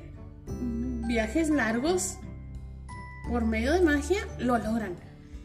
[1.06, 2.14] viajes largos
[3.28, 4.94] por medio de magia, lo logran.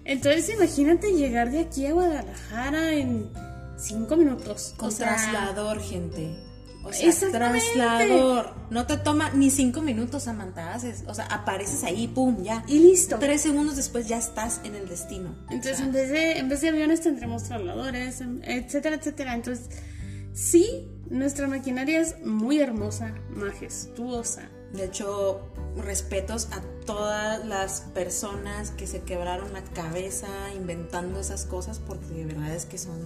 [0.10, 3.30] Entonces, imagínate llegar de aquí a Guadalajara en
[3.78, 4.74] cinco minutos.
[4.76, 6.36] Con o sea, traslador, gente.
[6.84, 7.63] O sea, Exactamente.
[7.76, 8.56] traslador.
[8.72, 10.74] No te toma ni cinco minutos, Samantha.
[10.74, 12.63] Haces, o sea, apareces ahí, pum, ya.
[12.67, 13.17] Y listo.
[13.19, 15.36] Tres segundos después ya estás en el destino.
[15.52, 19.36] Entonces, O sea, en, vez de, en vez de aviones tendremos trasladores, etcétera, etcétera.
[19.36, 19.69] Entonces,
[20.34, 24.50] sí, nuestra maquinaria es muy hermosa, majestuosa.
[24.73, 25.41] De hecho,
[25.77, 32.25] respetos a todas las personas que se quebraron la cabeza inventando esas cosas, porque de
[32.25, 32.99] verdad es que son,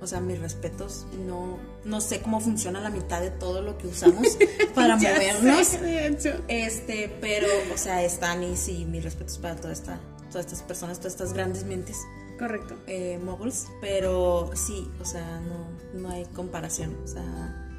[0.00, 1.06] o sea, mis respetos.
[1.26, 4.38] No, no sé cómo funciona la mitad de todo lo que usamos
[4.74, 5.66] para movernos.
[5.66, 6.30] sé, de hecho.
[6.48, 10.98] Este, pero, o sea, están y sí, mis respetos para toda esta, todas estas personas,
[10.98, 11.98] todas estas grandes mentes
[12.38, 12.76] Correcto.
[12.86, 17.72] eh, moguls, pero sí, o sea, no, no hay comparación, o sea,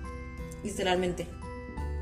[0.64, 1.28] literalmente.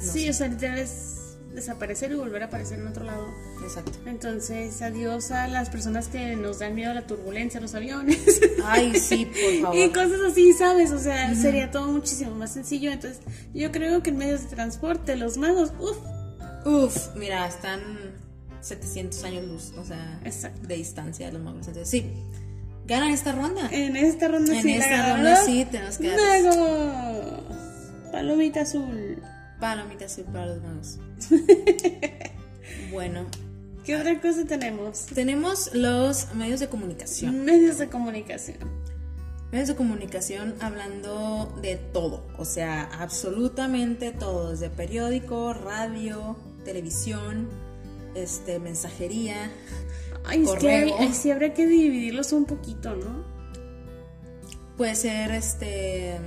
[0.03, 0.29] No sí, sé.
[0.29, 3.27] o sea, literal es desaparecer y volver a aparecer en otro lado.
[3.63, 3.93] Exacto.
[4.05, 8.19] Entonces, adiós a las personas que nos dan miedo a la turbulencia, los aviones.
[8.65, 9.77] Ay, sí, por favor.
[9.77, 10.91] y cosas así, ¿sabes?
[10.91, 12.91] O sea, sería todo muchísimo más sencillo.
[12.91, 13.21] Entonces,
[13.53, 15.97] yo creo que en medios de transporte, los magos, uff,
[16.65, 17.79] Uf, mira, están
[18.61, 20.67] 700 años luz, o sea, Exacto.
[20.67, 21.67] de distancia de los magos.
[21.67, 22.11] Entonces, sí,
[22.87, 23.69] ganan esta ronda.
[23.71, 27.43] En esta ronda En sí la esta ronda sí tenemos que dar ¡Magos!
[28.11, 29.21] Palomita azul.
[29.65, 30.99] Palomita azul para los magos.
[32.91, 33.25] bueno,
[33.83, 35.05] ¿Qué otra cosa tenemos?
[35.07, 37.45] tenemos los medios de comunicación.
[37.45, 38.57] Medios de comunicación.
[39.51, 47.47] Medios de comunicación hablando de todo, o sea, absolutamente todo, desde periódico, radio, televisión,
[48.15, 49.51] este, mensajería.
[50.25, 50.95] Ay, es que hay- Correo.
[50.99, 53.23] ay, sí habría que dividirlos un poquito, ¿no?
[54.77, 56.17] Puede ser este.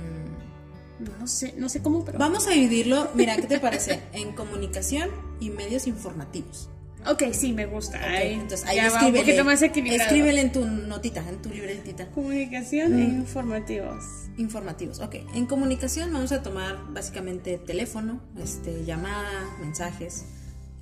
[0.99, 2.19] No, sé, no sé cómo, pero.
[2.19, 4.01] Vamos a dividirlo, mira, ¿qué te parece?
[4.13, 5.09] En comunicación
[5.39, 6.69] y medios informativos.
[7.07, 7.97] Ok, sí, me gusta.
[8.03, 10.03] Ahí, entonces ahí va un poquito más escríbele, equilibrado.
[10.03, 12.07] escríbele en tu notita, en tu libretita.
[12.07, 14.03] Comunicación e informativos.
[14.37, 15.15] Informativos, ok.
[15.33, 19.29] En comunicación vamos a tomar básicamente teléfono, este, llamada,
[19.61, 20.25] mensajes,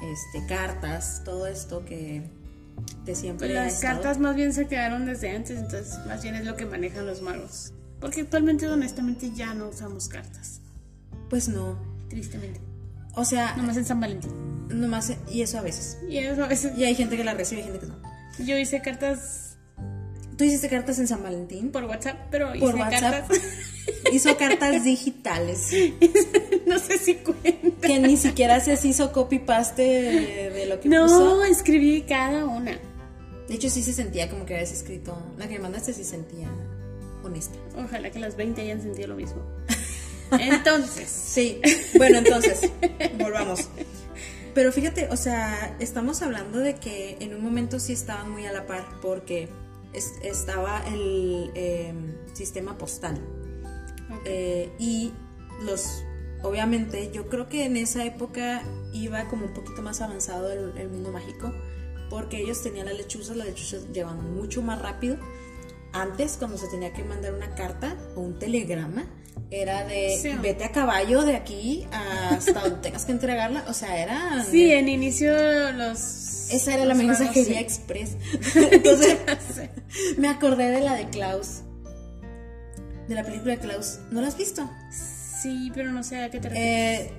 [0.02, 2.24] este, cartas, todo esto que
[3.06, 6.56] de siempre las cartas más bien se quedaron desde antes, entonces más bien es lo
[6.56, 7.74] que manejan los magos.
[8.00, 10.60] Porque actualmente, honestamente, ya no usamos cartas.
[11.30, 11.78] Pues no.
[12.10, 12.62] Tristemente.
[13.16, 14.32] O sea, Nomás en San Valentín.
[14.70, 15.98] nomás, y eso a veces.
[16.08, 16.78] Y eso a veces.
[16.78, 18.46] Y hay gente que la recibe y hay gente que no.
[18.46, 19.58] Yo hice cartas
[20.38, 21.72] ¿Tú hiciste cartas en San Valentín?
[21.72, 23.28] por WhatsApp, pero hice Por WhatsApp.
[23.28, 23.40] cartas.
[24.14, 25.72] Hizo cartas digitales.
[26.68, 27.88] no sé si cuenta.
[27.88, 31.44] Que ni siquiera se hizo copy-paste de, de lo que No, puso.
[31.46, 32.78] escribí cada una.
[33.48, 35.18] De hecho, sí se sentía como que habías escrito.
[35.38, 36.50] La que me mandaste sí sentía
[37.78, 39.41] Ojalá que las 20 hayan sentido lo mismo.
[40.32, 41.62] Entonces, Sí,
[41.97, 42.69] bueno, entonces,
[43.17, 43.69] volvamos.
[44.54, 48.52] Pero fíjate, o sea, estamos hablando de que en un momento sí estaban muy a
[48.52, 49.47] la par porque
[49.93, 51.93] es- estaba el eh,
[52.34, 53.21] sistema postal.
[54.26, 55.13] Eh, y
[55.62, 56.04] los,
[56.43, 60.89] obviamente, yo creo que en esa época iba como un poquito más avanzado el, el
[60.89, 61.54] mundo mágico
[62.10, 65.17] porque ellos tenían las lechuzas, las lechuzas llevan mucho más rápido.
[66.02, 69.06] Antes, cuando se tenía que mandar una carta o un telegrama,
[69.50, 70.32] era de Sí.
[70.42, 73.64] vete a caballo de aquí hasta donde tengas que entregarla.
[73.68, 74.44] O sea, era.
[74.44, 75.32] sí, en inicio
[75.74, 76.50] los.
[76.50, 77.64] Esa era la los magos, mensajería sí.
[77.64, 78.16] express.
[78.72, 79.18] Entonces,
[80.18, 81.62] me acordé de la de Klaus.
[83.08, 84.00] De la película de Klaus.
[84.12, 84.70] ¿No la has visto?
[85.42, 87.02] Sí, pero no sé a qué te refieres.
[87.08, 87.12] Eh,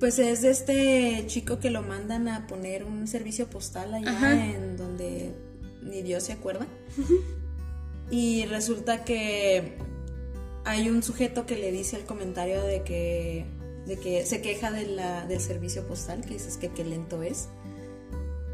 [0.00, 4.32] pues es de este chico que lo mandan a poner un servicio postal allá Ajá.
[4.34, 5.32] en donde
[5.82, 6.66] ni Dios se acuerda.
[8.10, 9.76] Y resulta que
[10.64, 13.46] hay un sujeto que le dice el comentario de que,
[13.86, 17.48] de que se queja de la, del servicio postal, que dices que qué lento es.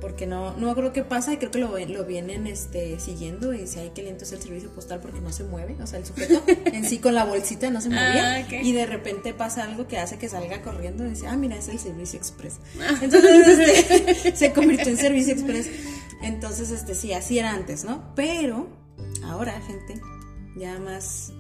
[0.01, 3.63] Porque no, no creo que pasa y creo que lo, lo vienen este, siguiendo y
[3.63, 5.77] dice, ay, qué lento es el servicio postal porque no se mueve.
[5.83, 8.37] O sea, el sujeto en sí con la bolsita no se movía.
[8.37, 8.55] Ah.
[8.63, 11.69] Y de repente pasa algo que hace que salga corriendo y dice, ah, mira, es
[11.69, 12.59] el servicio express.
[13.01, 15.69] Entonces este, se convirtió en servicio express.
[16.23, 18.15] Entonces, este, sí, así era antes, ¿no?
[18.15, 18.84] Pero
[19.25, 20.01] ahora, gente,
[20.57, 21.33] ya más,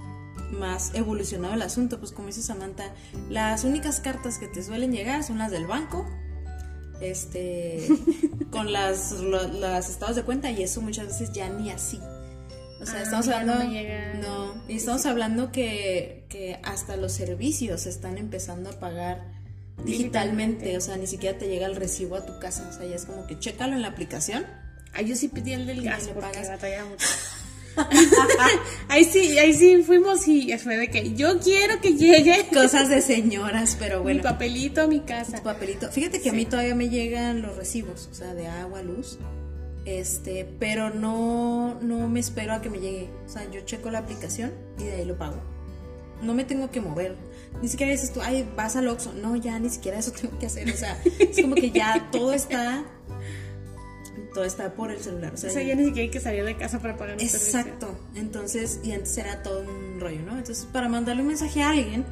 [0.53, 2.92] más evolucionado el asunto, pues como dice Samantha,
[3.31, 6.07] las únicas cartas que te suelen llegar son las del banco,
[7.01, 7.88] este,
[8.51, 12.01] con las, lo- las estados de cuenta y eso muchas veces ya ni así.
[12.81, 14.14] O sea, Ah, estamos no hablando, llega.
[14.14, 19.33] no, y estamos hablando que, que hasta los servicios se están empezando a pagar
[19.85, 20.77] digitalmente, Digitalmente.
[20.77, 23.07] o sea, ni siquiera te llega el recibo a tu casa, o sea, ya es
[23.07, 24.44] como que chécalo en la aplicación.
[24.92, 26.88] Ah, yo sí pedí el del Y gas le porque pagas.
[26.88, 27.07] mucho.
[28.88, 33.00] ahí sí, ahí sí fuimos y fue de que yo quiero que llegue Cosas de
[33.00, 34.18] señoras, pero bueno.
[34.18, 35.38] mi papelito a mi casa.
[35.38, 35.90] Tu papelito.
[35.90, 39.18] Fíjate que a mí todavía me llegan los recibos, o sea, de agua, luz.
[39.84, 43.10] Este, pero no, no me espero a que me llegue.
[43.26, 45.42] O sea, yo checo la aplicación y de ahí lo pago.
[46.22, 47.16] No me tengo que mover.
[47.60, 49.12] Ni siquiera dices tú, ay, vas al Oxxo.
[49.12, 50.70] No, ya ni siquiera eso tengo que hacer.
[50.70, 52.84] O sea, es como que ya todo está.
[54.35, 55.33] Todo está por el celular.
[55.35, 57.20] O sea, O sea, ya ni siquiera hay que salir de casa para pagar un
[57.20, 57.61] servicio.
[57.61, 57.97] Exacto.
[58.16, 60.37] Entonces, y antes era todo un rollo, ¿no?
[60.37, 62.05] Entonces, para mandarle un mensaje a alguien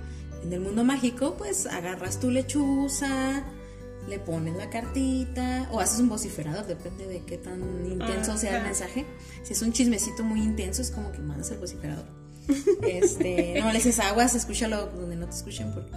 [0.45, 3.43] en el mundo mágico, pues agarras tu lechuza,
[4.09, 8.65] le pones la cartita, o haces un vociferador, depende de qué tan intenso sea el
[8.65, 9.05] mensaje.
[9.43, 12.05] Si es un chismecito muy intenso, es como que mandas el vociferador.
[12.83, 15.93] Este, no le dices aguas, escúchalo donde no te escuchen porque,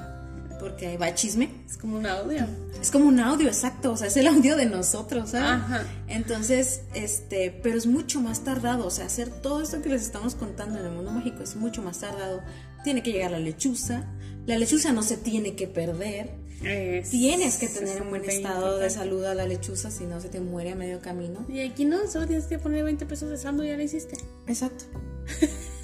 [0.60, 1.50] porque ahí va chisme.
[1.70, 2.46] Es como un audio.
[2.82, 5.50] Es como un audio, exacto, o sea, es el audio de nosotros, ¿sabes?
[5.63, 5.84] Ajá.
[6.08, 10.36] Entonces, este, pero es mucho más tardado, o sea, hacer todo esto que les estamos
[10.36, 12.41] contando en el mundo mágico es mucho más tardado.
[12.84, 14.04] Tiene que llegar la lechuza,
[14.46, 16.32] la lechuza no se tiene que perder,
[16.63, 20.30] Es- tienes que tener un buen estado de salud a la lechuza, si no se
[20.30, 21.46] te muere a medio camino.
[21.50, 24.18] Y aquí no, solo tienes que poner 20 pesos de saldo y ya lo hiciste.
[24.48, 24.86] Exacto.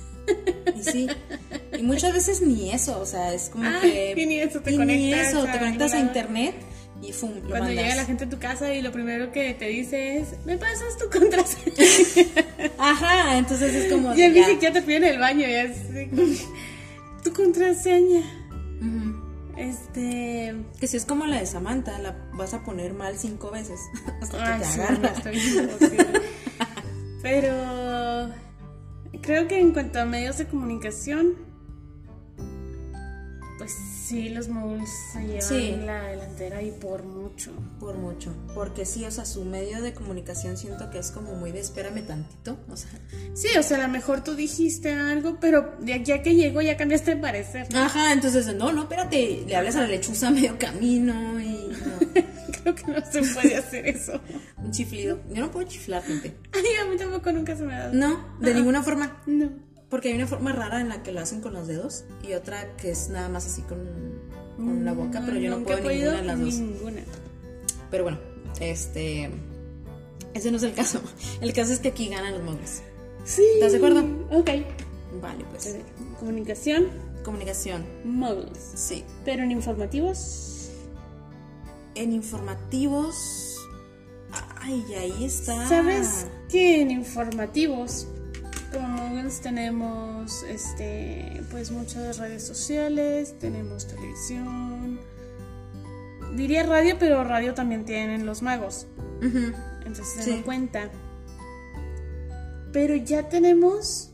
[0.75, 1.07] Y sí,
[1.77, 4.13] y muchas veces ni eso, o sea, es como Ah, que...
[4.17, 6.55] y ni eso, te y ni conectas eso, a te conectas a internet
[7.01, 9.65] y fum, lo Cuando llega la gente a tu casa y lo primero que te
[9.65, 11.73] dice es, ¿me pasas tu contraseña?
[12.77, 14.13] Ajá, entonces es como...
[14.13, 15.77] ya de ni siquiera te piden el baño, ya es
[17.23, 18.21] tu contraseña.
[19.57, 20.55] Este...
[20.79, 23.79] Que si es como la de Samantha, la vas a poner mal cinco veces
[24.21, 24.61] hasta que Ay,
[25.23, 26.19] te sí, no.
[27.21, 28.31] Pero
[29.19, 31.33] creo que en cuanto a medios de comunicación,
[33.57, 33.71] pues
[34.07, 35.75] sí, los moguls se llevan Sí.
[35.85, 37.51] la delantera y por mucho.
[37.79, 38.33] Por mucho.
[38.55, 42.01] Porque sí, o sea, su medio de comunicación siento que es como muy de espérame
[42.05, 42.57] tantito.
[42.71, 42.89] O sea.
[43.35, 46.61] Sí, o sea, a lo mejor tú dijiste algo, pero de aquí a que llegó
[46.61, 47.67] ya cambiaste de parecer.
[47.71, 47.79] ¿no?
[47.81, 49.43] Ajá, entonces, no, no, espérate.
[49.47, 51.67] Le hablas a la lechuza medio camino y.
[51.69, 52.21] No.
[52.61, 54.19] creo que no se puede hacer eso.
[54.57, 55.19] Un chiflido.
[55.33, 56.35] Yo no puedo chiflar, gente.
[56.53, 57.93] Ay, a mí tampoco nunca se me ha dado.
[57.93, 59.21] No, de ninguna forma.
[59.25, 59.49] No.
[59.89, 62.75] Porque hay una forma rara en la que lo hacen con los dedos y otra
[62.77, 63.79] que es nada más así con,
[64.55, 66.53] con la boca, pero yo no puedo ninguna de las dos.
[66.55, 67.01] Ninguna.
[67.89, 68.19] Pero bueno,
[68.61, 69.29] este.
[70.33, 71.01] Ese no es el caso.
[71.41, 72.83] El caso es que aquí ganan los muggles.
[73.25, 73.43] Sí.
[73.55, 73.99] ¿Estás de acuerdo?
[74.31, 74.49] Ok.
[75.21, 75.75] Vale, pues.
[76.19, 76.87] Comunicación,
[77.25, 77.85] Comunicación.
[78.05, 78.71] muggles.
[78.75, 79.03] Sí.
[79.25, 80.60] Pero en informativos,
[81.95, 83.57] En informativos.
[84.61, 85.67] Ay, ahí está.
[85.67, 88.07] ¿sabes que en informativos
[88.71, 94.99] como muggles tenemos este pues muchas redes sociales, tenemos televisión.
[96.35, 98.87] Diría radio, pero radio también tienen los magos.
[99.21, 100.31] Entonces se Sí.
[100.31, 100.89] dan cuenta.
[102.71, 104.11] Pero ya tenemos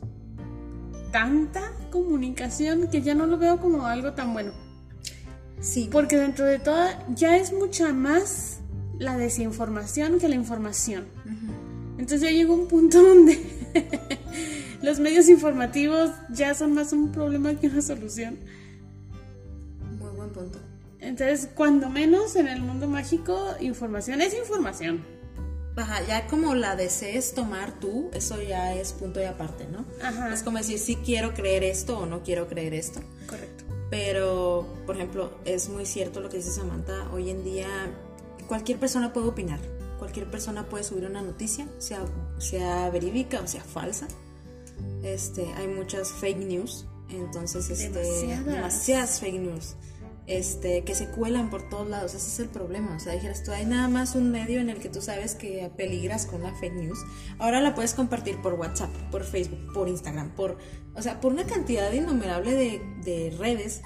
[1.12, 1.62] tanta
[1.92, 4.52] comunicación que ya no lo veo como algo tan bueno.
[5.60, 5.89] Sí.
[5.91, 8.60] Porque dentro de toda ya es mucha más
[9.00, 11.06] la desinformación que la información.
[11.98, 13.39] Entonces ya llegó un punto donde
[14.82, 18.38] los medios informativos ya son más un problema que una solución.
[20.00, 20.60] Muy buen punto.
[21.00, 25.06] Entonces, cuando menos en el mundo mágico, información es información.
[25.76, 29.86] Ajá, ya como la desees tomar tú, eso ya es punto y aparte, ¿no?
[30.02, 30.34] Ajá.
[30.34, 33.00] Es como decir, sí quiero creer esto o no quiero creer esto.
[33.28, 33.57] Correcto.
[33.89, 37.10] Pero, por ejemplo, es muy cierto lo que dice Samantha.
[37.13, 37.67] Hoy en día,
[38.47, 39.60] cualquier persona puede opinar.
[39.97, 42.06] Cualquier persona puede subir una noticia, sea,
[42.38, 44.08] sea verídica o sea falsa.
[45.04, 46.86] Este, hay muchas fake news.
[47.10, 48.45] Entonces, este, Demasiadas.
[48.45, 49.76] demasiadas fake news.
[50.28, 52.13] Este, que se cuelan por todos lados.
[52.13, 52.98] Ese es el problema.
[52.98, 55.72] O sea, dijeras tú, hay nada más un medio en el que tú sabes que
[55.78, 57.00] peligras con la fake news.
[57.40, 60.58] Ahora la puedes compartir por WhatsApp, por Facebook, por Instagram, por,
[60.96, 63.82] o sea, por una cantidad innumerable de, de redes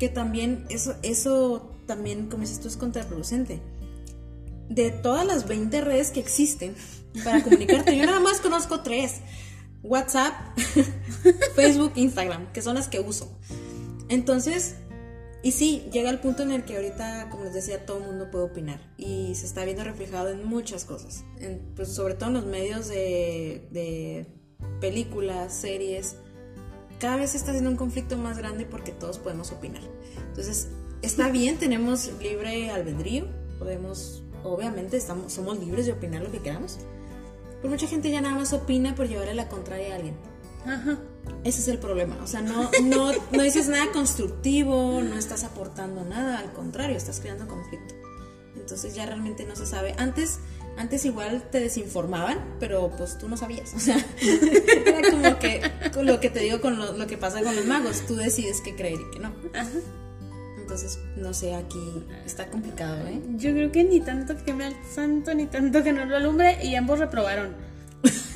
[0.00, 3.60] que también eso, eso también, como dices tú, es contraproducente.
[4.68, 6.74] De todas las 20 redes que existen
[7.22, 9.20] para comunicarte, yo nada más conozco tres.
[9.82, 10.34] WhatsApp,
[11.54, 13.38] Facebook, Instagram, que son las que uso.
[14.08, 14.76] Entonces,
[15.42, 18.30] y sí, llega el punto en el que ahorita, como les decía, todo el mundo
[18.30, 21.24] puede opinar y se está viendo reflejado en muchas cosas,
[21.76, 24.26] pues, sobre todo en los medios de, de
[24.80, 26.16] películas, series.
[26.98, 29.82] Cada vez se está haciendo un conflicto más grande porque todos podemos opinar.
[30.28, 30.68] Entonces,
[31.00, 33.26] está bien, tenemos libre albedrío,
[33.58, 36.78] podemos, obviamente, estamos, somos libres de opinar lo que queramos.
[37.56, 40.16] Pero mucha gente ya nada más opina por llevarle la contraria a alguien.
[40.66, 40.98] Ajá.
[41.44, 42.18] Ese es el problema.
[42.22, 47.20] O sea, no, no, no dices nada constructivo, no estás aportando nada, al contrario, estás
[47.20, 47.94] creando conflicto.
[48.56, 49.94] Entonces ya realmente no se sabe.
[49.96, 50.38] Antes,
[50.76, 53.72] antes igual te desinformaban, pero pues tú no sabías.
[53.74, 53.96] O sea,
[54.86, 55.62] era como que
[55.94, 58.60] con lo que te digo con lo, lo que pasa con los magos, tú decides
[58.60, 59.34] qué creer y qué no.
[59.54, 59.70] Ajá.
[60.70, 63.20] Entonces, no sé, aquí está complicado, ¿eh?
[63.36, 66.64] Yo creo que ni tanto que queme al santo, ni tanto que no lo alumbre,
[66.64, 67.56] y ambos reprobaron.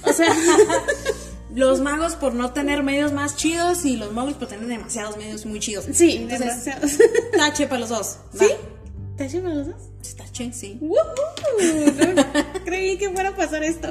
[0.03, 0.35] O sea,
[1.55, 5.47] Los magos por no tener medios más chidos y los magos por tener demasiados medios
[5.47, 5.87] muy chidos.
[5.93, 6.93] sí, Entonces, demasiados.
[7.37, 8.19] tache para los dos.
[8.33, 8.47] ¿Sí?
[8.47, 9.17] Va.
[9.17, 10.17] ¿Te llevan los dos?
[10.17, 10.79] Tache, sí.
[10.81, 12.15] ¡Woohoo!
[12.15, 12.25] No
[12.65, 13.89] creí que fuera a pasar esto.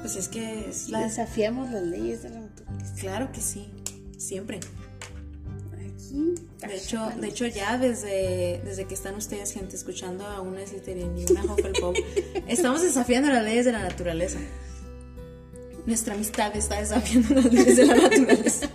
[0.00, 1.00] Pues es que es la...
[1.00, 2.94] Desafiamos las leyes de la naturaleza.
[3.00, 3.66] Claro que sí,
[4.16, 4.60] siempre.
[5.72, 6.34] Aquí.
[6.66, 11.18] De hecho, de hecho ya desde, desde que están ustedes, gente, escuchando a una Slytherin
[11.18, 11.96] y una Hufflepuff,
[12.46, 14.38] estamos desafiando las leyes de la naturaleza.
[15.86, 18.68] Nuestra amistad está desafiando las leyes de la naturaleza.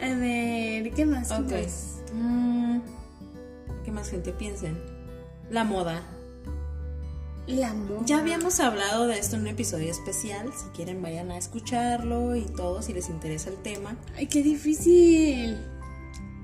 [0.00, 1.28] A ver, ¿qué más?
[1.28, 1.50] ¿Qué Ok.
[1.50, 1.96] más?
[2.12, 2.78] Mm,
[3.84, 4.78] ¿Qué más gente piensen?
[5.50, 6.02] La moda.
[7.46, 8.00] La moda.
[8.06, 10.50] Ya habíamos hablado de esto en un episodio especial.
[10.56, 13.96] Si quieren, vayan a escucharlo y todo, si les interesa el tema.
[14.16, 15.58] Ay, qué difícil.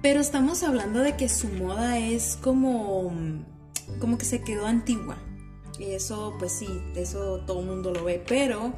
[0.03, 3.13] Pero estamos hablando de que su moda es como,
[3.99, 5.19] como que se quedó antigua.
[5.81, 8.75] Y eso, pues sí, eso todo el mundo lo ve, pero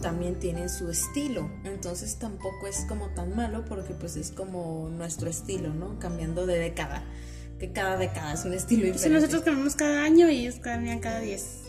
[0.00, 1.50] también tienen su estilo.
[1.64, 5.98] Entonces tampoco es como tan malo porque pues es como nuestro estilo, ¿no?
[5.98, 7.04] Cambiando de década.
[7.58, 9.08] Que cada década es un estilo diferente.
[9.18, 11.62] nosotros cambiamos cada año y ellos cambian cada 10,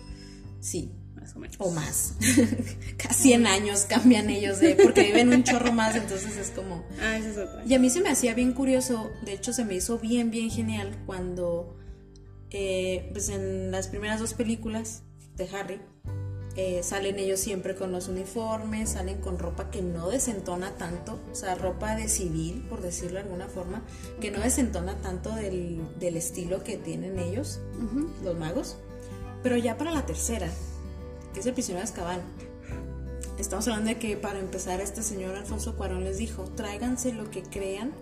[0.59, 1.55] Sí, más o menos.
[1.59, 2.15] o más.
[2.97, 4.75] Cada 100 años cambian ellos de...
[4.75, 6.83] Porque viven un chorro más, entonces es como...
[6.99, 7.63] Ah, esa es otra.
[7.65, 10.49] Y a mí se me hacía bien curioso, de hecho se me hizo bien, bien
[10.49, 11.77] genial cuando,
[12.51, 15.03] eh, pues en las primeras dos películas
[15.35, 15.79] de Harry,
[16.55, 21.35] eh, salen ellos siempre con los uniformes, salen con ropa que no desentona tanto, o
[21.35, 23.83] sea, ropa de civil, por decirlo de alguna forma,
[24.19, 27.59] que no desentona tanto del, del estilo que tienen ellos,
[28.23, 28.77] los magos.
[29.43, 30.49] Pero ya para la tercera,
[31.31, 32.21] que es el prisionero de Azkaban,
[33.37, 37.43] estamos hablando de que para empezar este señor Alfonso Cuarón les dijo, tráiganse lo que
[37.43, 37.93] crean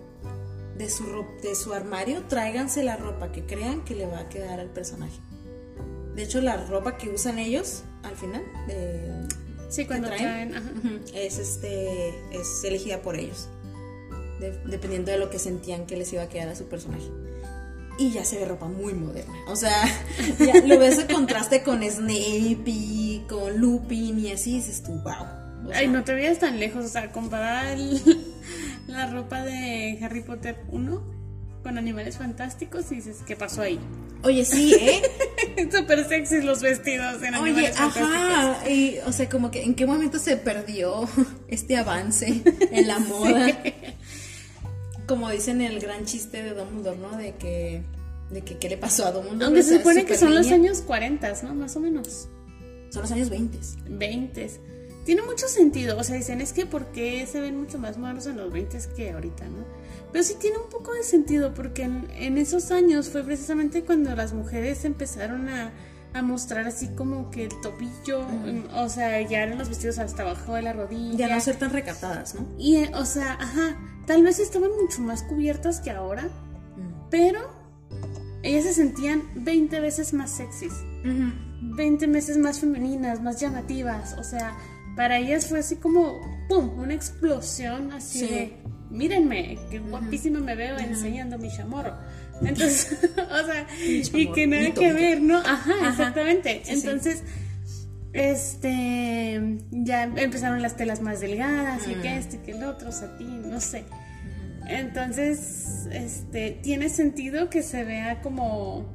[0.78, 4.60] de su, de su armario, tráiganse la ropa que crean que le va a quedar
[4.60, 5.20] al personaje.
[6.16, 9.28] De hecho, la ropa que usan ellos al final, de,
[9.70, 10.54] sí, cuando traen,
[11.14, 13.50] es, este, es elegida por ellos,
[14.66, 17.10] dependiendo de lo que sentían que les iba a quedar a su personaje.
[17.98, 19.34] Y ya se ve ropa muy moderna.
[19.48, 19.84] O sea,
[20.40, 25.72] ya lo ves de contraste con Snape y con Lupin y así, dices tú, wow.
[25.74, 27.78] Ay, no te veas tan lejos, o sea, comparar
[28.96, 31.16] la ropa de Harry Potter 1
[31.64, 33.80] con animales fantásticos y dices, ¿qué pasó ahí?
[34.24, 35.02] Oye, sí, ¿eh?
[35.72, 40.20] Súper sexy los vestidos en Oye, ajá, y, o sea, como que en qué momento
[40.20, 41.08] se perdió
[41.48, 43.48] este avance en la moda.
[45.08, 47.18] Como dicen el gran chiste de Dumbledore, ¿no?
[47.18, 47.84] De que,
[48.32, 49.46] de que qué le pasó a Dumbledore.
[49.46, 51.56] Aunque se supone que son los años 40, ¿no?
[51.56, 52.28] Más o menos.
[52.92, 53.60] Son los años 20.
[53.90, 54.50] 20.
[55.06, 58.26] Tiene mucho sentido, o sea, dicen, es que ¿por qué se ven mucho más modernos
[58.26, 59.64] en los 20 que ahorita, ¿no?
[60.12, 64.34] Pero sí tiene un poco de sentido porque en, esos años fue precisamente cuando las
[64.34, 65.72] mujeres empezaron a,
[66.24, 68.26] mostrar así como que el tobillo,
[68.74, 71.28] o sea, ya eran los vestidos hasta abajo de la rodilla.
[71.28, 72.48] Ya no ser tan recatadas, ¿no?
[72.58, 73.78] Y, eh, o sea, ajá,
[74.08, 76.30] tal vez estaban mucho más cubiertas que ahora,
[77.12, 77.42] pero
[78.44, 84.56] ellas se sentían 20 veces más sexys, 20 veces más femeninas, más llamativas, o sea,
[84.96, 88.58] para ellas fue así como, ¡pum!, una explosión así de
[88.90, 91.96] mírenme, qué guapísima me veo enseñando mi chamorro.
[92.42, 95.38] Entonces, o sea, y que nada que ver, ¿no?
[95.38, 96.64] Ajá, exactamente.
[96.68, 97.24] Entonces,
[98.14, 103.60] este, ya empezaron las telas más delgadas y que este, que el otro, satín, no
[103.60, 103.86] sé.
[104.68, 108.86] Entonces, este, tiene sentido que se vea como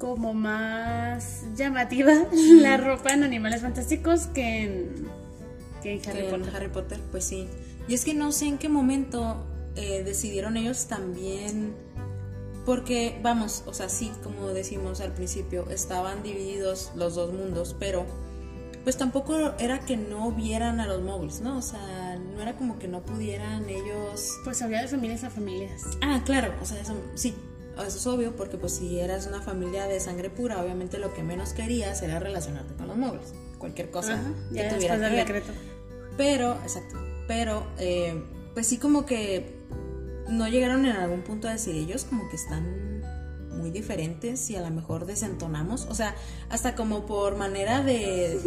[0.00, 5.08] como más llamativa la ropa en Animales Fantásticos que en,
[5.82, 6.56] que en Harry Potter.
[6.56, 7.46] Harry Potter, pues sí.
[7.86, 9.46] Y es que no sé en qué momento
[9.76, 11.74] eh, decidieron ellos también,
[12.64, 18.06] porque vamos, o sea, sí, como decimos al principio, estaban divididos los dos mundos, pero
[18.84, 21.58] pues tampoco era que no vieran a los móviles, ¿no?
[21.58, 24.30] O sea, no era como que no pudieran ellos...
[24.44, 25.82] Pues había de familias a familias.
[26.00, 27.34] Ah, claro, o sea, eso sí,
[27.82, 31.22] eso es obvio, porque pues si eras una familia de sangre pura, obviamente lo que
[31.22, 34.20] menos querías era relacionarte con los móviles, cualquier cosa
[34.52, 35.12] que tuviera que ver.
[35.12, 35.52] decreto.
[36.16, 38.22] Pero, exacto, pero eh,
[38.54, 39.60] pues sí como que
[40.28, 42.90] no llegaron en algún punto a decir ellos como que están
[43.50, 46.14] muy diferentes y a lo mejor desentonamos, o sea,
[46.48, 48.40] hasta como por manera de,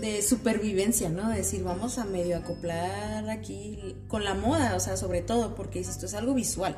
[0.00, 1.28] de supervivencia, ¿no?
[1.28, 5.80] De decir, vamos a medio acoplar aquí con la moda, o sea, sobre todo, porque
[5.80, 6.76] esto es algo visual.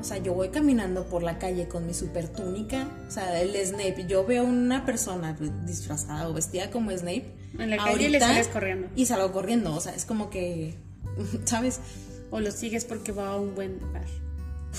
[0.00, 3.54] O sea, yo voy caminando por la calle con mi super túnica, o sea, el
[3.56, 5.36] Snape, yo veo una persona
[5.66, 8.88] disfrazada o vestida como Snape en la calle le sales corriendo.
[8.94, 10.74] Y salgo corriendo, o sea, es como que,
[11.44, 11.80] ¿sabes?
[12.30, 14.06] O lo sigues porque va a un buen bar.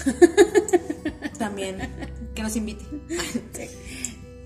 [1.38, 1.78] También,
[2.36, 2.86] que nos invite.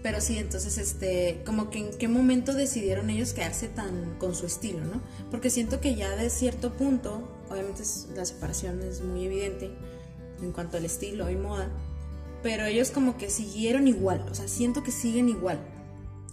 [0.04, 4.46] Pero sí, entonces, este, como que en qué momento decidieron ellos quedarse tan con su
[4.46, 5.02] estilo, ¿no?
[5.32, 7.84] Porque siento que ya de cierto punto, obviamente
[8.14, 9.72] la separación es muy evidente
[10.44, 11.70] en cuanto al estilo y moda,
[12.42, 15.60] pero ellos como que siguieron igual, o sea, siento que siguen igual.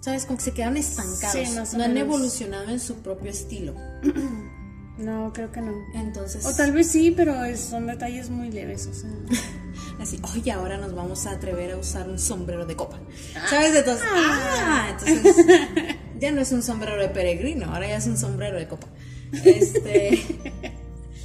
[0.00, 0.24] ¿Sabes?
[0.24, 1.74] Como que se quedan estancados.
[1.74, 3.74] no han evolucionado en su propio estilo.
[5.00, 5.72] No, creo que no.
[5.94, 6.44] Entonces.
[6.44, 9.10] O tal vez sí, pero son detalles muy leves, o sea.
[9.98, 13.00] Así, oye, ahora nos vamos a atrever a usar un sombrero de copa.
[13.34, 13.46] Ah.
[13.48, 13.74] ¿Sabes?
[13.74, 18.58] Entonces, ah, entonces ya no es un sombrero de peregrino, ahora ya es un sombrero
[18.58, 18.88] de copa.
[19.44, 20.18] Este.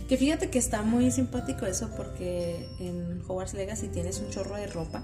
[0.08, 4.68] Que fíjate que está muy simpático eso porque en Hogwarts Legacy tienes un chorro de
[4.68, 5.04] ropa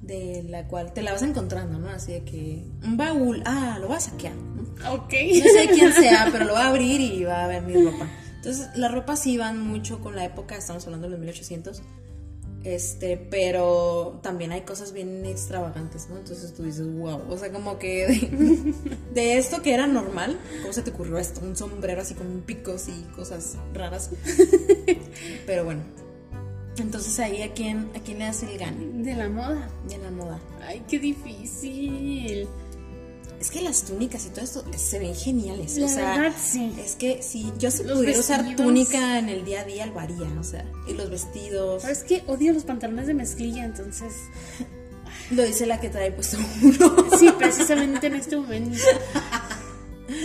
[0.00, 1.88] de la cual te la vas encontrando, ¿no?
[1.90, 4.62] Así de que un baúl, ah, lo vas a saquear, ¿no?
[4.92, 5.12] Ok.
[5.12, 8.08] No sé quién sea, pero lo va a abrir y va a ver mi ropa.
[8.36, 11.82] Entonces, las ropas sí van mucho con la época, estamos hablando de los 1800,
[12.64, 16.18] este, pero también hay cosas bien extravagantes, ¿no?
[16.18, 18.74] Entonces tú dices, wow, o sea, como que de,
[19.14, 21.40] de esto que era normal, ¿cómo se te ocurrió esto?
[21.40, 24.10] Un sombrero así con picos y cosas raras.
[25.46, 25.82] Pero bueno,
[26.78, 29.02] entonces ahí a quién, a quién le hace el gane.
[29.02, 29.68] De la moda.
[29.88, 30.40] De la moda.
[30.62, 32.48] Ay, qué difícil.
[33.40, 35.76] Es que las túnicas y todo esto se ven geniales.
[35.76, 36.74] La o sea, verdad, sí.
[36.84, 40.28] Es que si yo se pudiera usar túnica en el día a día, lo haría.
[40.40, 41.84] O sea, y los vestidos.
[41.84, 44.12] es que odio los pantalones de mezclilla, entonces.
[45.30, 47.06] Lo dice la que trae puesto uno.
[47.18, 48.78] Sí, precisamente en este momento.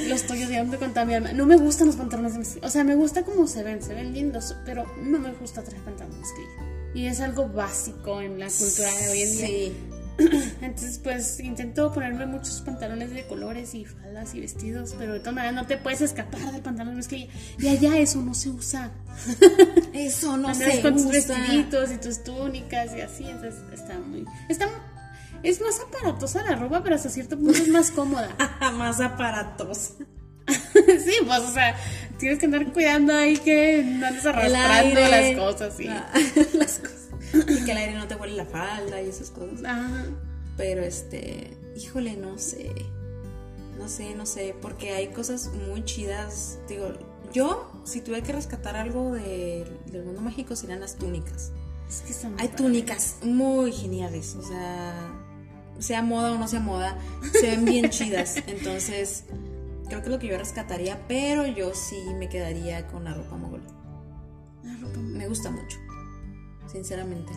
[0.07, 1.33] Lo estoy odiando con toda mi alma.
[1.33, 2.67] No me gustan los pantalones de mezclilla.
[2.67, 5.81] O sea, me gusta cómo se ven, se ven lindos, pero no me gusta traer
[5.83, 6.73] pantalones de mezclilla.
[6.95, 9.47] Y es algo básico en la cultura de hoy en día.
[9.47, 9.73] Sí.
[10.17, 15.35] Entonces, pues intento ponerme muchos pantalones de colores y faldas y vestidos, pero de todas
[15.35, 16.99] maneras no te puedes escapar del pantalón.
[16.99, 18.91] Es que ya, ya eso no se usa.
[19.93, 21.11] Eso no se con tus usa.
[21.11, 23.25] vestiditos y tus túnicas y así.
[23.25, 24.25] Entonces, está muy.
[24.49, 24.69] Está,
[25.43, 28.29] es más aparatosa la ropa, pero hasta cierto punto es más cómoda.
[28.73, 29.95] Más aparatos.
[30.47, 31.75] sí, pues, o sea,
[32.17, 35.73] tienes que andar cuidando ahí que no andes arrastrando las cosas.
[35.77, 35.87] Sí.
[35.89, 36.09] Ah,
[36.53, 37.02] las cosas.
[37.33, 39.63] Y que el aire no te huele la falda y esas cosas.
[39.65, 40.05] Ajá.
[40.57, 42.71] Pero este, híjole, no sé.
[43.79, 46.59] No sé, no sé, porque hay cosas muy chidas.
[46.69, 46.93] Digo,
[47.33, 51.51] yo, si tuve que rescatar algo de- del mundo mágico, serían las túnicas.
[51.89, 54.93] Es que muy Hay túnicas muy geniales, o sea,
[55.79, 56.97] sea moda o no sea moda,
[57.33, 58.35] se ven bien chidas.
[58.47, 59.23] Entonces,
[59.87, 63.35] creo que es lo que yo rescataría, pero yo sí me quedaría con la ropa
[63.37, 63.61] mogol.
[64.63, 65.77] La ropa Me gusta mucho,
[66.73, 67.31] sinceramente.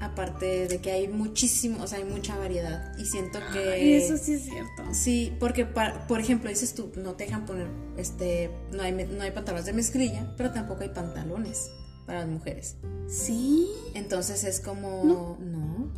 [0.00, 2.92] Aparte de que hay muchísimo, o sea, hay mucha variedad.
[2.98, 3.58] Y siento que.
[3.72, 4.82] Ay, eso sí es cierto.
[4.92, 9.22] Sí, porque pa- por ejemplo, dices tú, no te dejan poner, este, no hay, no
[9.22, 11.70] hay pantalones de mezclilla, pero tampoco hay pantalones
[12.04, 12.76] para las mujeres.
[13.06, 13.68] Sí.
[13.94, 15.90] Entonces es como, no,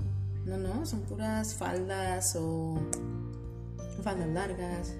[0.45, 2.79] no, no, son puras faldas o
[4.03, 4.93] faldas largas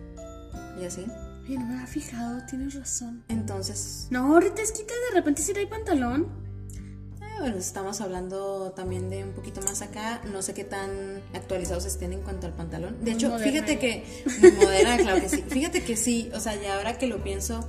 [0.81, 1.05] y así.
[1.45, 3.23] Oye, no me había fijado, tienes razón.
[3.29, 6.27] Entonces, No, ahorita es quita de repente si hay pantalón.
[7.41, 10.23] Bueno, estamos hablando también de un poquito más acá.
[10.33, 12.97] No sé qué tan actualizados estén en cuanto al pantalón.
[13.05, 13.53] De hecho, moderna.
[13.53, 14.05] fíjate que,
[14.41, 15.45] muy moderna, claro que sí.
[15.49, 17.69] Fíjate que sí, o sea, ya ahora que lo pienso,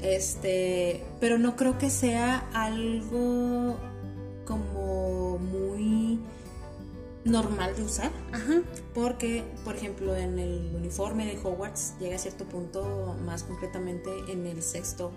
[0.00, 3.78] este, pero no creo que sea algo
[4.44, 6.20] como muy
[7.24, 8.10] normal de usar.
[8.32, 8.62] Ajá.
[8.94, 14.46] Porque, por ejemplo, en el uniforme de Hogwarts llega a cierto punto, más concretamente en
[14.46, 15.12] el sexto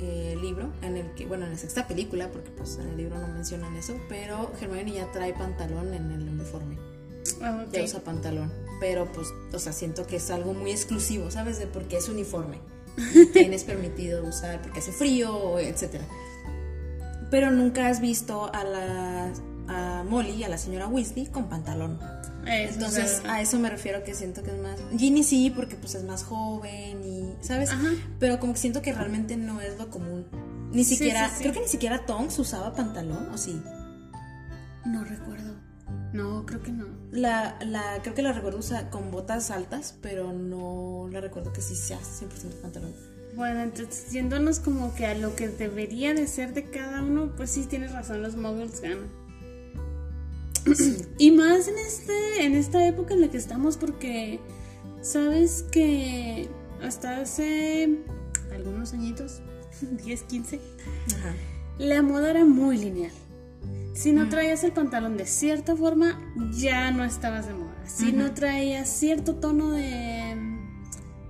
[0.00, 3.18] eh, libro, en el que, bueno, en la sexta película, porque pues en el libro
[3.18, 6.76] no mencionan eso, pero Hermione ya trae pantalón en el uniforme,
[7.40, 7.72] Ah, ok.
[7.72, 11.58] ya usa pantalón, pero pues, o sea, siento que es algo muy exclusivo, ¿sabes?
[11.58, 12.58] De porque es uniforme,
[13.32, 16.04] tienes permitido usar porque hace frío, etcétera.
[17.30, 19.32] Pero nunca has visto a la
[19.68, 21.98] a Molly, a la señora Weasley, con pantalón.
[22.46, 24.78] Eso, Entonces, a eso me refiero que siento que es más.
[24.96, 27.34] Ginny sí, porque pues es más joven y.
[27.44, 27.70] ¿Sabes?
[27.70, 27.88] Ajá.
[28.18, 30.26] Pero como que siento que realmente no es lo común.
[30.72, 31.28] Ni Sí, siquiera.
[31.28, 31.42] sí, sí.
[31.42, 33.60] Creo que ni siquiera Tonks usaba pantalón, ¿o sí?
[34.84, 35.54] no recuerdo.
[36.12, 36.86] No, creo que no.
[37.10, 41.62] La, la, creo que la recuerdo usa con botas altas, pero no la recuerdo que
[41.62, 42.92] sí sea 100% pantalón.
[43.36, 47.50] Bueno, entonces yéndonos como que a lo que debería de ser de cada uno, pues
[47.50, 49.08] sí tienes razón, los muggles ganan.
[51.18, 54.40] Y más en este, en esta época en la que estamos, porque
[55.00, 56.48] sabes que
[56.82, 57.98] hasta hace
[58.52, 59.40] algunos añitos,
[60.04, 60.60] 10, 15,
[61.16, 61.34] Ajá.
[61.78, 63.12] la moda era muy lineal.
[63.94, 66.18] Si no traías el pantalón de cierta forma,
[66.52, 67.74] ya no estabas de moda.
[67.86, 70.34] Si no traías cierto tono de,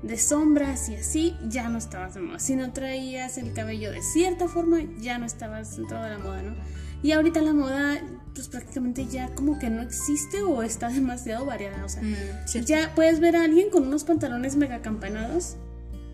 [0.04, 2.38] de sombras y así, ya no estabas de moda.
[2.38, 6.42] Si no traías el cabello de cierta forma, ya no estabas dentro de la moda,
[6.42, 6.54] ¿no?
[7.02, 8.00] Y ahorita la moda,
[8.34, 11.84] pues prácticamente ya como que no existe o está demasiado variada.
[11.84, 15.56] O sea, Mm, ya puedes ver a alguien con unos pantalones mega campanados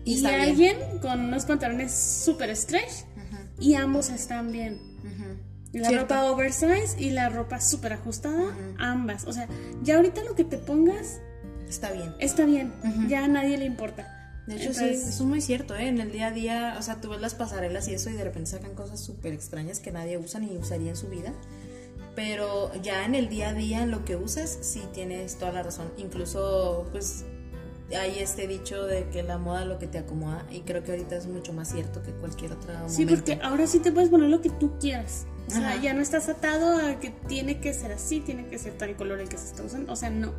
[0.05, 3.03] Y a alguien con unos pantalones super stretch
[3.59, 4.79] y ambos están bien.
[5.71, 6.15] La Cierto.
[6.15, 9.25] ropa oversize y la ropa súper ajustada, ambas.
[9.25, 9.47] O sea,
[9.83, 11.19] ya ahorita lo que te pongas
[11.69, 12.15] Está bien.
[12.19, 12.73] está bien,
[13.07, 14.15] ya a nadie le importa.
[14.47, 15.87] De hecho, Entonces- sí, eso es muy cierto, ¿eh?
[15.89, 18.23] En el día a día, o sea, tú ves las pasarelas y eso y de
[18.23, 21.33] repente sacan cosas súper extrañas que nadie usa ni usaría en su vida.
[22.19, 25.63] Pero ya en el día a día, en lo que uses, sí tienes toda la
[25.63, 25.89] razón.
[25.97, 27.23] Incluso, pues,
[27.97, 30.91] hay este dicho de que la moda es lo que te acomoda y creo que
[30.91, 33.23] ahorita es mucho más cierto que cualquier otro Sí, momento.
[33.25, 35.25] porque ahora sí te puedes poner lo que tú quieras.
[35.47, 35.81] O sea, Ajá.
[35.81, 39.21] ya no estás atado a que tiene que ser así, tiene que ser tal color
[39.21, 39.93] el que se está usando.
[39.93, 40.33] O sea, no.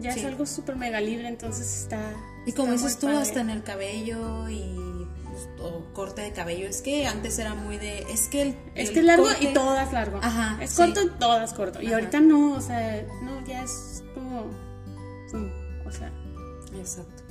[0.00, 0.20] Ya sí.
[0.20, 2.00] es algo súper mega libre, entonces está.
[2.46, 3.18] Y como dices tú, padre.
[3.22, 4.95] hasta en el cabello y
[5.60, 6.68] o corte de cabello.
[6.68, 8.00] Es que antes era muy de.
[8.10, 8.48] Es que el.
[8.74, 10.18] Es el que es largo corte- y todas largo.
[10.22, 10.76] Ajá, Es sí.
[10.76, 11.82] corto y todas corto.
[11.82, 11.94] Y Ajá.
[11.96, 14.50] ahorita no, o sea, no, ya es como.
[15.30, 15.50] pum,
[15.86, 16.10] O sea.
[16.76, 17.22] Exacto.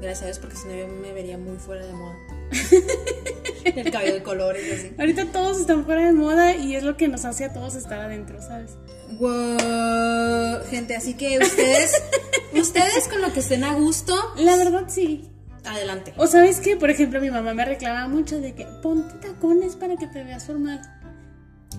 [0.00, 2.14] Gracias a Dios, porque si no yo me vería muy fuera de moda.
[3.64, 4.94] el cabello de colores y así.
[4.98, 7.98] Ahorita todos están fuera de moda y es lo que nos hace a todos estar
[8.00, 8.76] adentro, ¿sabes?
[9.18, 11.92] Wow, gente, así que ustedes,
[12.54, 15.27] ustedes con lo que estén a gusto, La verdad sí.
[15.64, 16.12] Adelante.
[16.16, 19.96] O sabes que, por ejemplo, mi mamá me reclamaba mucho de que ponte tacones para
[19.96, 20.80] que te veas formal.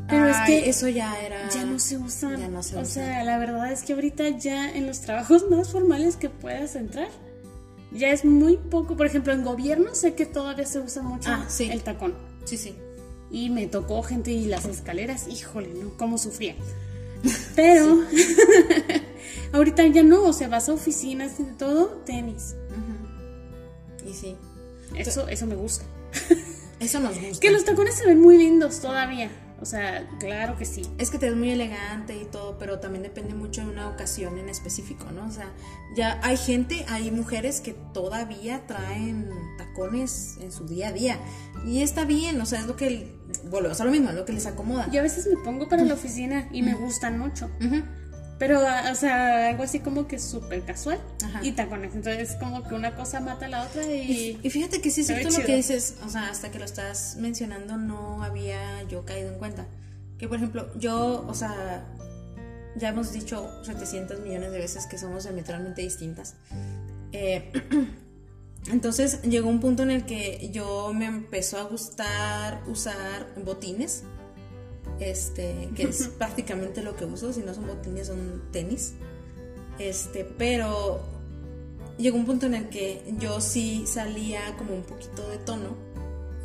[0.08, 1.50] Pero es que eso ya era.
[1.50, 2.38] ya no se usan.
[2.40, 2.86] Ya no se o usan.
[3.06, 7.10] sea, la verdad es que ahorita ya en los trabajos más formales que puedas entrar,
[7.92, 8.96] ya es muy poco.
[8.98, 11.70] Por ejemplo, en gobierno sé que todavía se usa mucho Ah, sí.
[11.72, 12.16] el tacón.
[12.46, 12.76] Sí, sí.
[13.32, 15.92] Y me tocó gente y las escaleras, híjole, ¿no?
[15.98, 16.56] Cómo sufría.
[17.56, 18.00] Pero
[19.54, 22.56] ahorita ya no, o sea, vas a oficinas y de todo, tenis.
[24.10, 24.36] Y sí.
[24.96, 25.86] Eso, eso me gusta.
[26.80, 27.40] Eso nos gusta.
[27.42, 29.30] Que los tacones se ven muy lindos todavía.
[29.62, 30.84] O sea, claro que sí.
[30.98, 34.38] Es que te ves muy elegante y todo, pero también depende mucho de una ocasión
[34.38, 35.28] en específico, ¿no?
[35.28, 35.52] O sea,
[35.96, 41.20] ya hay gente, hay mujeres que todavía traen tacones en su día a día.
[41.66, 43.14] Y está bien, o sea, es lo que,
[43.50, 44.90] bueno, es lo mismo, es lo que les acomoda.
[44.92, 47.50] Yo a veces me pongo para la oficina y me gustan mucho.
[47.60, 47.84] Ujú.
[48.40, 51.42] Pero, o sea, algo así como que súper casual Ajá.
[51.44, 51.94] y tacones.
[51.94, 54.40] Entonces, como que una cosa mata a la otra y.
[54.42, 57.18] Y fíjate que sí es cierto lo que dices, o sea, hasta que lo estás
[57.20, 59.68] mencionando no había yo caído en cuenta.
[60.18, 61.86] Que por ejemplo, yo, o sea,
[62.78, 66.36] ya hemos dicho 700 millones de veces que somos diametralmente distintas.
[67.12, 67.52] Eh,
[68.72, 74.04] entonces llegó un punto en el que yo me empezó a gustar usar botines,
[75.00, 78.94] este, que es prácticamente lo que uso, si no son botines son tenis.
[79.78, 81.02] Este, pero
[81.98, 85.90] llegó un punto en el que yo sí salía como un poquito de tono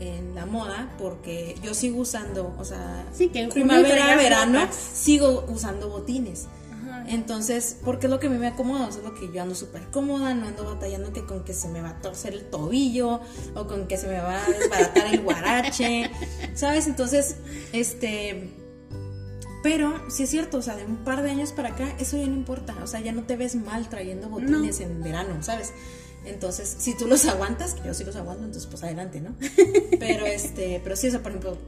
[0.01, 5.89] en la moda porque yo sigo usando, o sea, Sí, que primavera, verano, sigo usando
[5.89, 6.47] botines.
[7.07, 9.43] Entonces, porque es lo que a mí me acomoda, o sea, es lo que yo
[9.43, 12.45] ando súper cómoda, no ando batallando que con que se me va a torcer el
[12.51, 13.21] tobillo
[13.55, 16.11] o con que se me va a desbaratar el guarache,
[16.55, 16.87] ¿sabes?
[16.87, 17.37] Entonces,
[17.73, 18.51] este,
[19.63, 22.27] pero sí es cierto, o sea, de un par de años para acá, eso ya
[22.27, 25.73] no importa, o sea, ya no te ves mal trayendo botines en verano, ¿sabes?
[26.25, 29.35] Entonces, si tú los aguantas, que yo sí los aguanto, entonces pues adelante, ¿no?
[29.99, 31.59] Pero este, pero sí, o sea, por ejemplo,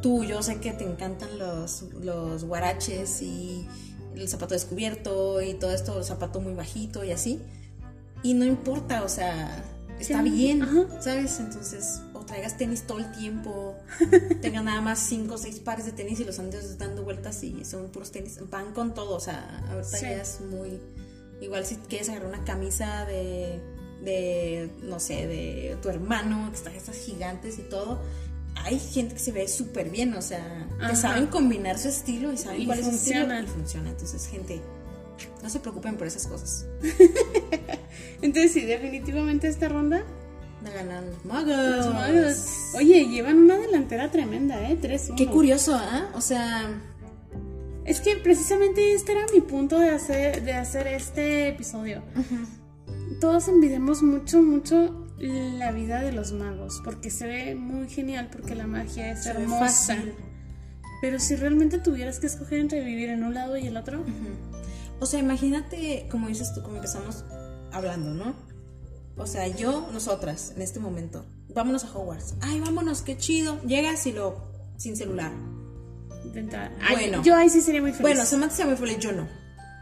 [0.00, 3.66] tú, yo sé que te encantan los, los guaraches y
[4.14, 7.40] el zapato descubierto y todo esto, el zapato muy bajito y así.
[8.22, 9.64] Y no importa, o sea,
[9.98, 11.00] está Sí, bien, ajá.
[11.00, 11.40] ¿sabes?
[11.40, 13.74] Entonces, o traigas tenis todo el tiempo,
[14.40, 17.64] tengan nada más cinco o seis pares de tenis y los andes dando vueltas y
[17.64, 20.02] son puros tenis, van con todo, o sea, ahorita Sí.
[20.06, 20.80] ya es muy...
[21.40, 23.60] Igual si quieres agarrar una camisa de,
[24.04, 28.00] de, no sé, de tu hermano, que estas gigantes y todo,
[28.56, 30.94] hay gente que se ve súper bien, o sea, que Ajá.
[30.96, 33.38] saben combinar su estilo y saben Y cuál es su funciona.
[33.38, 33.90] estilo y funciona.
[33.90, 34.60] Entonces, gente,
[35.42, 36.66] no se preocupen por esas cosas.
[38.22, 40.04] Entonces, sí, definitivamente esta ronda.
[40.62, 41.56] Me ganan los magos.
[41.86, 42.46] Los magos.
[42.76, 44.78] Oye, llevan una delantera tremenda, ¿eh?
[44.80, 45.16] 3-1.
[45.16, 46.08] Qué curioso, ¿ah?
[46.14, 46.70] O sea,
[47.84, 52.02] Es que precisamente este era mi punto de hacer, de hacer este episodio.
[53.20, 58.54] Todos envidiamos mucho, mucho la vida de los magos, porque se ve muy genial, porque
[58.54, 59.96] la magia es Se hermosa.
[61.00, 64.04] Pero si realmente tuvieras que escoger entre vivir en un lado y el otro,
[65.00, 67.24] o sea, imagínate, como dices tú, como empezamos
[67.72, 68.34] hablando, ¿no?
[69.16, 72.34] O sea, yo, nosotras, en este momento, vámonos a Hogwarts.
[72.40, 73.60] Ay, vámonos, qué chido.
[73.62, 74.36] Llegas y lo,
[74.76, 75.32] sin celular.
[76.80, 77.22] Ay, Bueno.
[77.22, 78.02] yo ahí sí sería muy feliz.
[78.02, 79.28] Bueno, Samantha se me fue, yo no.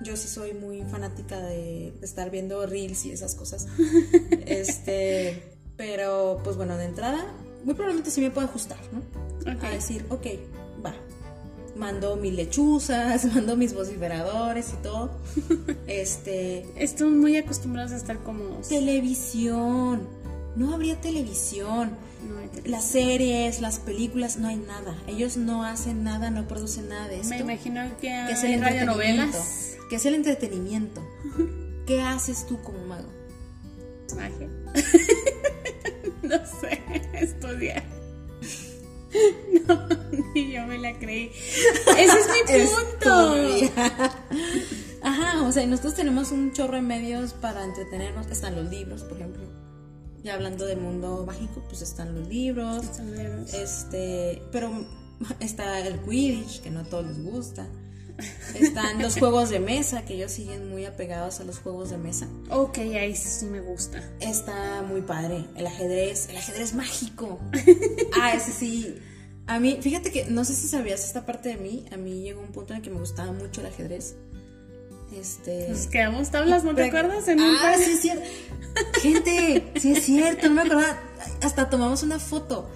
[0.02, 3.66] Yo sí soy muy fanática de estar viendo reels y esas cosas.
[4.46, 5.42] este,
[5.76, 7.24] pero pues bueno, de entrada,
[7.64, 9.02] muy probablemente sí me puedo ajustar, ¿no?
[9.66, 10.26] A decir, ok,
[10.84, 10.94] va.
[11.76, 15.10] Mando mis lechuzas, mando mis vociferadores y todo.
[15.86, 18.68] Este, Estamos muy acostumbrados a estar cómodos.
[18.68, 20.06] televisión.
[20.56, 21.90] No habría televisión.
[22.28, 24.96] No hay tele- Las series, las películas, no hay nada.
[25.06, 27.30] Ellos no hacen nada, no producen nada de esto.
[27.30, 28.92] Me imagino que, que es hay el entretenimiento.
[28.98, 29.69] radionovelas.
[29.90, 31.02] Que es el entretenimiento.
[31.84, 33.08] ¿Qué haces tú como mago?
[34.14, 34.48] Magia.
[36.22, 36.80] no sé,
[37.12, 37.82] estudiar.
[39.66, 39.88] No,
[40.34, 41.32] ni yo me la creí.
[41.98, 43.34] Ese es mi punto.
[45.02, 48.28] Ajá, o sea, nosotros tenemos un chorro de medios para entretenernos.
[48.28, 49.42] Están los libros, por ejemplo.
[50.22, 52.86] Ya hablando del mundo mágico, pues están los libros.
[53.52, 54.86] Este, pero
[55.40, 57.66] está el Quidditch, que no a todos les gusta.
[58.54, 62.28] Están los juegos de mesa, que ellos siguen muy apegados a los juegos de mesa.
[62.50, 64.02] Ok, ahí sí me gusta.
[64.20, 65.44] Está muy padre.
[65.56, 67.38] El ajedrez, el ajedrez mágico.
[68.20, 68.98] Ah, ese sí.
[69.46, 71.86] A mí, fíjate que no sé si sabías esta parte de mí.
[71.92, 74.14] A mí llegó un punto en el que me gustaba mucho el ajedrez.
[75.16, 75.68] Este.
[75.68, 77.26] Nos quedamos tablas, ¿no te acuerdas?
[77.28, 78.24] En un ah, par- sí es cierto.
[79.00, 80.98] Gente, sí es cierto, no me acordaba.
[81.42, 82.68] Hasta tomamos una foto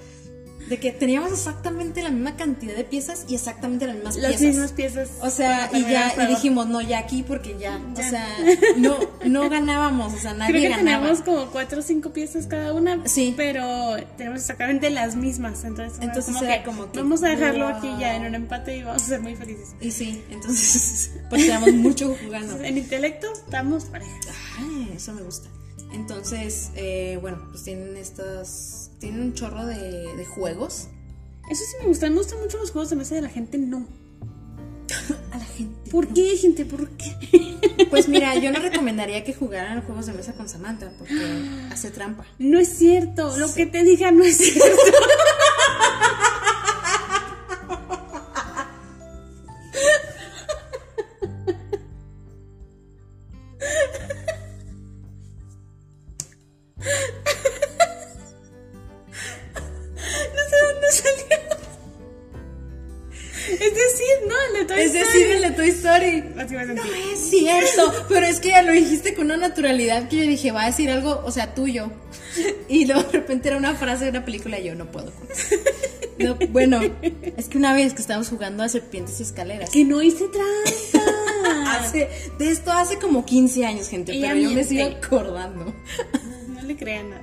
[0.69, 4.47] de que teníamos exactamente la misma cantidad de piezas y exactamente las mismas Las piezas.
[4.49, 5.11] mismas piezas.
[5.21, 7.79] O sea, y ya y dijimos, no, ya aquí porque ya.
[7.93, 8.27] O sea,
[8.77, 11.03] no, no ganábamos, o sea, nadie Creo que ganaba.
[11.07, 13.07] tenemos como cuatro o cinco piezas cada una.
[13.07, 13.35] Sí.
[13.37, 15.65] Pero tenemos exactamente las mismas.
[15.65, 17.77] Entonces, Entonces como era que como que, vamos a dejarlo wow.
[17.77, 19.75] aquí ya en un empate y vamos a ser muy felices.
[19.81, 22.59] Y sí, entonces, pues teníamos mucho jugando.
[22.63, 24.27] En intelecto estamos parejas.
[24.59, 25.49] Ay, eso me gusta.
[25.95, 28.91] Entonces, eh, bueno, pues tienen estas.
[28.99, 30.89] Tienen un chorro de, de juegos.
[31.51, 32.11] Eso sí me gusta.
[32.11, 33.87] Me gustan mucho los juegos de mesa de la gente, no.
[35.33, 35.91] a la gente.
[35.91, 36.65] ¿Por qué, gente?
[36.65, 37.15] ¿Por qué?
[37.91, 41.15] Pues mira, yo no recomendaría que jugaran juegos de mesa con Samantha porque
[41.71, 42.25] hace trampa.
[42.39, 43.37] No es cierto.
[43.37, 44.65] Lo que te diga no es cierto.
[70.09, 71.91] que yo dije, va a decir algo, o sea, tuyo.
[72.69, 75.13] Y luego de repente era una frase de una película y yo no puedo.
[75.13, 75.57] con eso.
[76.19, 76.81] No, bueno,
[77.37, 79.71] es que una vez que estábamos jugando a serpientes y escaleras.
[79.71, 81.71] Que no hice trampa.
[81.71, 85.75] Hace, de esto hace como 15 años, gente, Ella pero yo me sigo acordando.
[86.49, 87.23] No le crean nada.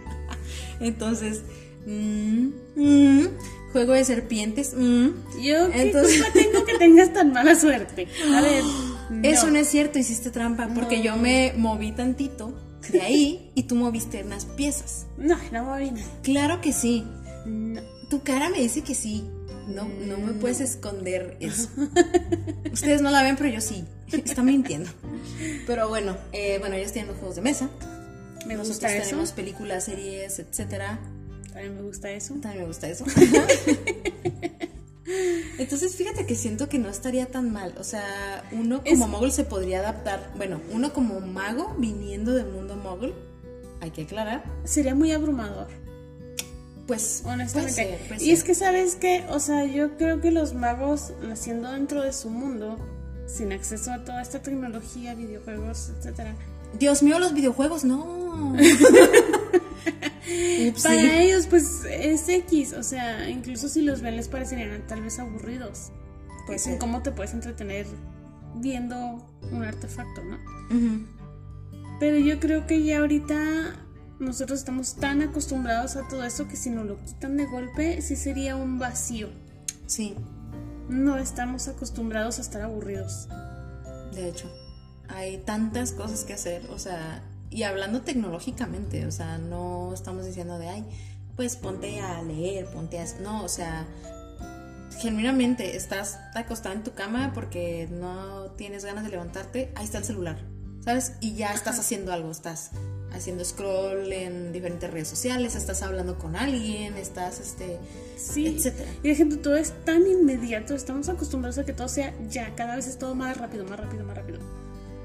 [0.80, 1.42] Entonces,
[1.86, 3.28] mm, mm,
[3.72, 4.74] juego de serpientes.
[4.76, 5.08] mm.
[5.42, 8.08] Yo, ¿qué Entonces- culpa tengo que tengas tan mala suerte?
[8.34, 8.64] A ver.
[9.24, 11.04] Eso no es cierto, hiciste trampa, porque No.
[11.04, 12.54] yo me moví tantito
[12.90, 15.06] de ahí y tú moviste unas piezas.
[15.18, 16.06] No, no moví nada.
[16.24, 17.06] Claro que sí.
[17.46, 17.82] No.
[18.10, 19.24] Tu cara me dice que sí.
[19.68, 21.70] No, no me puedes esconder eso.
[22.74, 23.86] Ustedes no la ven, pero yo sí.
[24.12, 24.90] Está mintiendo.
[25.68, 27.70] Pero bueno, eh, bueno, ellos tienen los juegos de mesa.
[28.48, 29.10] Me Nosotros gusta eso.
[29.12, 31.00] tenemos películas, series, etcétera.
[31.54, 32.34] También me gusta eso.
[32.36, 33.06] También me gusta eso.
[35.58, 37.74] Entonces, fíjate que siento que no estaría tan mal.
[37.80, 40.32] O sea, uno como Es- mogul se podría adaptar.
[40.38, 43.14] Bueno, uno como mago viniendo del mundo mogul,
[43.82, 44.44] hay que aclarar.
[44.64, 45.68] Sería muy abrumador,
[46.88, 48.00] Pues, honestamente.
[48.20, 49.24] y es que, ¿sabes qué?
[49.30, 52.78] O sea, yo creo que los magos, naciendo dentro de su mundo,
[53.28, 56.36] sin acceso a toda esta tecnología, videojuegos, etcétera,
[56.78, 58.56] Dios mío, los videojuegos, no.
[60.84, 62.74] Para ellos, pues es X.
[62.74, 65.92] O sea, incluso si los ven, les parecerían tal vez aburridos.
[66.48, 67.86] Pues en cómo te puedes entretener
[68.56, 70.38] viendo un artefacto, ¿no?
[72.00, 73.76] Pero yo creo que ya ahorita
[74.20, 78.16] nosotros estamos tan acostumbrados a todo eso que si nos lo quitan de golpe, sí
[78.16, 79.30] sería un vacío.
[79.88, 80.16] Sí,
[80.90, 83.28] No estamos acostumbrados a estar aburridos.
[84.14, 84.52] de hecho.
[85.08, 87.22] Hay tantas cosas que hacer, o sea,
[87.52, 90.86] y hablando tecnológicamente, o sea, no estamos diciendo de, ay,
[91.36, 93.06] pues ponte a leer, ponte a...
[93.22, 93.86] No, o sea,
[95.00, 100.06] genuinamente estás acostada en tu cama porque no tienes ganas de levantarte, ahí está el
[100.06, 100.38] celular,
[100.84, 101.14] ¿sabes?
[101.20, 102.72] Y ya estás haciendo algo, estás
[103.12, 107.80] haciendo scroll en diferentes redes sociales, estás hablando con alguien, estás, este,
[108.18, 108.48] Sí.
[108.48, 108.90] etcétera.
[109.04, 112.76] Y de ejemplo, todo es tan inmediato, estamos acostumbrados a que todo sea ya, cada
[112.76, 114.40] vez es todo más rápido, más rápido, más rápido.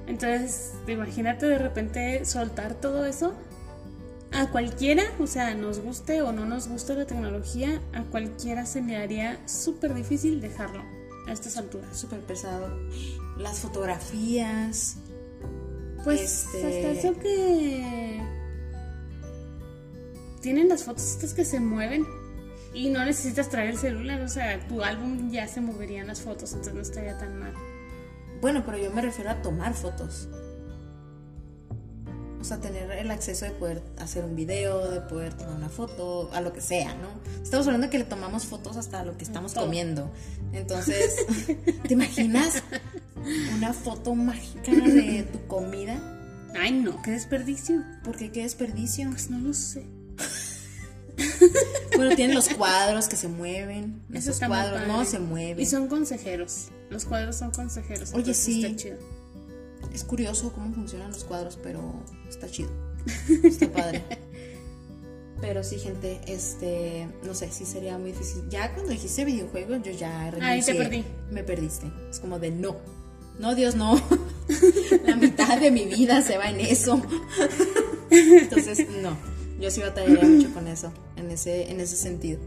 [0.07, 3.35] Entonces, imagínate de repente soltar todo eso
[4.33, 8.83] a cualquiera, o sea, nos guste o no nos guste la tecnología, a cualquiera se
[8.83, 10.83] le haría súper difícil dejarlo
[11.27, 11.97] a estas alturas.
[11.97, 12.79] Súper pesado.
[13.39, 14.97] Las fotografías.
[16.05, 18.23] Pues Este- hasta eso que
[20.41, 22.05] tienen las fotos estas que se mueven
[22.73, 26.53] y no necesitas traer el celular, o sea, tu álbum ya se moverían las fotos,
[26.53, 27.55] entonces no estaría tan mal.
[28.41, 30.29] Bueno, pero yo me refiero a tomar fotos.
[32.41, 36.31] O sea, tener el acceso de poder hacer un video, de poder tomar una foto,
[36.33, 37.09] a lo que sea, ¿no?
[37.43, 39.65] Estamos hablando que le tomamos fotos hasta lo que estamos Todo.
[39.65, 40.13] comiendo.
[40.53, 41.17] Entonces,
[41.83, 42.63] ¿te imaginas
[43.57, 45.99] una foto mágica de tu comida?
[46.59, 47.83] Ay, no, qué desperdicio.
[48.05, 49.11] Porque qué desperdicio.
[49.11, 49.85] Pues no lo sé.
[51.97, 54.03] Bueno, tienen los cuadros que se mueven.
[54.13, 55.61] Eso Esos cuadros no se mueven.
[55.61, 56.69] Y son consejeros.
[56.91, 58.13] Los cuadros son consejeros.
[58.15, 58.65] Oye, sí.
[58.65, 58.97] Está chido.
[59.93, 61.81] Es curioso cómo funcionan los cuadros, pero
[62.29, 62.71] está chido.
[63.45, 64.03] Está padre.
[65.41, 68.43] Pero sí, gente, este, no sé, sí sería muy difícil.
[68.49, 70.49] Ya cuando dijiste videojuegos, yo ya renuncié.
[70.49, 71.05] Ahí te perdí.
[71.31, 71.91] Me perdiste.
[72.11, 72.77] Es como de no.
[73.39, 74.01] No, Dios, no.
[75.05, 77.03] La mitad de mi vida se va en eso.
[78.11, 79.17] Entonces, no.
[79.61, 82.41] Yo sí batallaría mucho con eso, en ese, en ese sentido.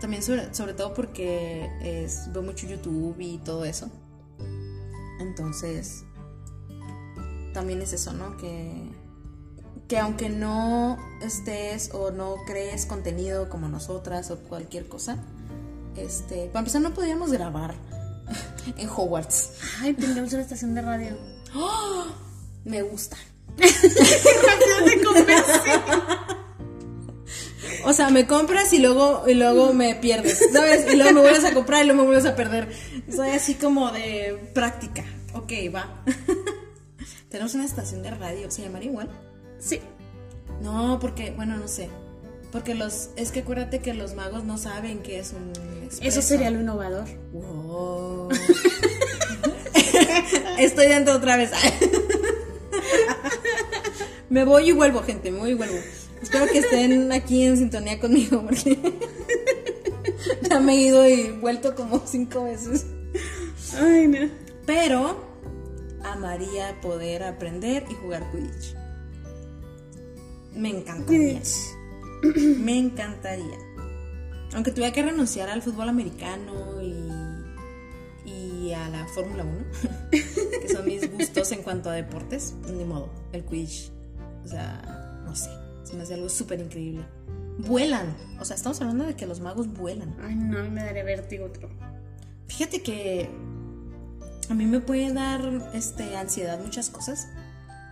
[0.00, 3.90] También sobre, sobre todo porque es- veo mucho YouTube y todo eso.
[5.20, 6.04] Entonces,
[7.52, 8.36] también es eso, ¿no?
[8.38, 8.72] Que,
[9.88, 15.18] que aunque no estés o no crees contenido como nosotras o cualquier cosa,
[15.96, 17.74] este, para empezar no podríamos grabar
[18.78, 19.52] en Hogwarts.
[19.80, 21.18] Ay, tendremos una estación de radio.
[22.64, 23.16] Me gusta.
[27.84, 30.92] O sea, me compras y luego, y luego me pierdes, ¿sabes?
[30.92, 32.68] Y luego me vuelves a comprar y luego me vuelves a perder.
[33.14, 35.04] Soy así como de práctica.
[35.34, 36.02] Ok, va.
[37.28, 39.08] Tenemos una estación de radio, ¿se llamaría igual?
[39.58, 39.80] Sí.
[40.60, 41.88] No, porque, bueno, no sé.
[42.52, 45.50] Porque los, es que acuérdate que los magos no saben qué es un
[45.84, 46.02] expreso.
[46.02, 47.04] Eso sería lo innovador.
[47.32, 48.28] Wow.
[50.58, 51.52] Estoy dentro otra vez.
[54.28, 55.78] me voy y vuelvo, gente, me voy y vuelvo.
[56.22, 58.78] Espero que estén aquí en sintonía conmigo porque
[60.48, 62.86] ya me he ido y vuelto como cinco veces.
[63.78, 64.28] Ay, no.
[64.66, 65.30] Pero
[66.04, 68.74] amaría poder aprender y jugar Quidditch.
[70.54, 71.40] Me encantaría.
[71.40, 72.58] Quidditch.
[72.58, 73.58] Me encantaría.
[74.52, 80.84] Aunque tuviera que renunciar al fútbol americano y, y a la Fórmula 1, que son
[80.86, 83.90] mis gustos en cuanto a deportes, ni modo, el Quidditch.
[84.44, 85.50] O sea, no sé,
[85.90, 87.04] se me hace algo súper increíble.
[87.58, 90.16] Vuelan, o sea, estamos hablando de que los magos vuelan.
[90.22, 91.68] Ay, no, me daré vértigo otro.
[92.48, 93.28] Fíjate que
[94.48, 97.28] a mí me puede dar este, ansiedad muchas cosas,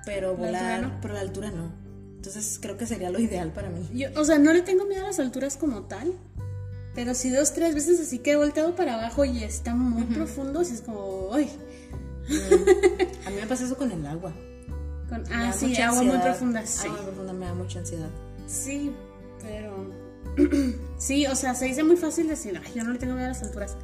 [0.06, 1.00] pero ¿La volar, altura no?
[1.02, 1.72] pero la altura no.
[2.16, 3.88] Entonces creo que sería lo ideal para mí.
[3.94, 6.12] Yo, o sea, no le tengo miedo a las alturas como tal.
[6.94, 10.64] Pero si dos, tres veces así que he volteado para abajo y está muy profundo,
[10.64, 11.48] si es como, ay.
[13.24, 14.32] A mí me pasa eso con el agua.
[15.08, 16.22] Con, ah, sí, muy ansiedad.
[16.22, 16.88] profunda, sí.
[16.88, 18.10] Agua profunda me da mucha ansiedad.
[18.46, 18.92] Sí,
[19.42, 19.90] pero.
[20.98, 23.30] sí, o sea, se dice muy fácil decir, ay, yo no le tengo miedo a
[23.30, 23.76] las alturas.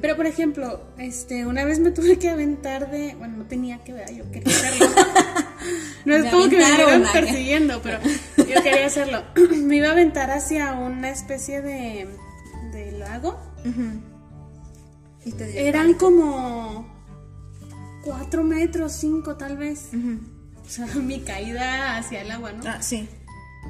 [0.00, 3.14] Pero, por ejemplo, este, una vez me tuve que aventar de.
[3.16, 4.86] Bueno, no tenía que ver, yo quería hacerlo.
[6.06, 7.98] no es Me como que me estuvieran persiguiendo, pero
[8.38, 9.22] yo quería hacerlo.
[9.62, 12.08] me iba a aventar hacia una especie de.
[12.72, 13.38] de lago.
[15.26, 16.86] Y te dio Eran como.
[18.04, 19.88] cuatro metros, cinco tal vez.
[19.92, 20.18] Ujú.
[20.64, 22.62] O sea, mi caída hacia el agua, ¿no?
[22.68, 23.08] Ah, sí.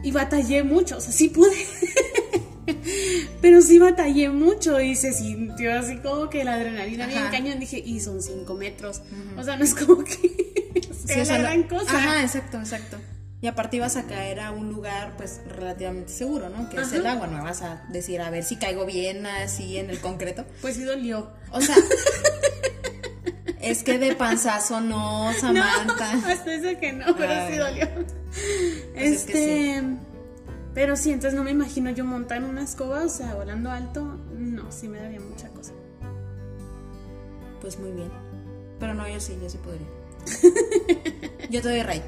[0.03, 1.55] Y batallé mucho, o sea, sí pude.
[3.40, 7.61] Pero sí batallé mucho y se sintió así como que la adrenalina bien cañón.
[7.61, 9.03] Dije, y son cinco metros.
[9.36, 10.14] O sea, no es como que
[11.07, 11.97] sea Sí, o sea, la no- gran cosa.
[11.99, 12.97] Ajá, exacto, exacto.
[13.42, 16.70] Y aparte ibas a caer a un lugar pues relativamente seguro, ¿no?
[16.70, 19.90] Que es el agua, no vas a decir a ver si caigo bien así en
[19.90, 20.47] el concreto.
[20.62, 21.30] Pues sí dolió.
[21.53, 21.76] O sea,
[23.71, 26.17] es que de panzazo no, Samantha.
[26.17, 27.53] No, hasta eso que no, pero Ay.
[27.53, 27.89] sí dolió.
[27.95, 28.15] Pues
[28.95, 29.83] es este.
[30.75, 34.03] Pero sí, entonces no me imagino yo montar en una escoba, o sea, volando alto.
[34.37, 35.73] No, sí me daría mucha cosa.
[37.61, 38.11] Pues muy bien.
[38.81, 39.87] Pero no, yo sí, yo sí podría.
[41.51, 42.03] Yo te doy right.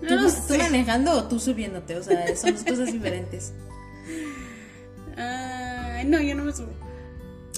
[0.00, 1.96] No ¿Tú, lo tú manejando o tú subiéndote?
[1.96, 3.52] O sea, son dos cosas diferentes.
[6.06, 6.72] No, yo no me subo.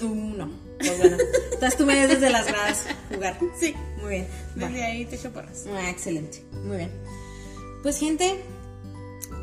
[0.03, 0.66] Uh, no.
[0.87, 1.17] Pues bueno.
[1.53, 3.39] Entonces tú me ves desde las gradas jugar.
[3.59, 4.29] Sí, Muy bien.
[4.61, 4.69] va.
[4.69, 5.65] desde ahí te echo porras.
[5.73, 6.45] Ah, excelente.
[6.65, 6.91] Muy bien.
[7.83, 8.43] Pues gente,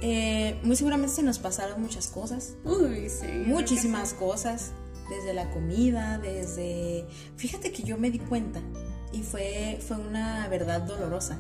[0.02, 2.54] eh, muy seguramente se nos pasaron muchas cosas.
[2.64, 3.28] Uy, sí.
[3.46, 4.72] Muchísimas cosas.
[5.10, 7.06] Desde la comida, desde...
[7.36, 8.62] Fíjate que yo me di cuenta
[9.12, 11.38] y fue, fue una verdad dolorosa.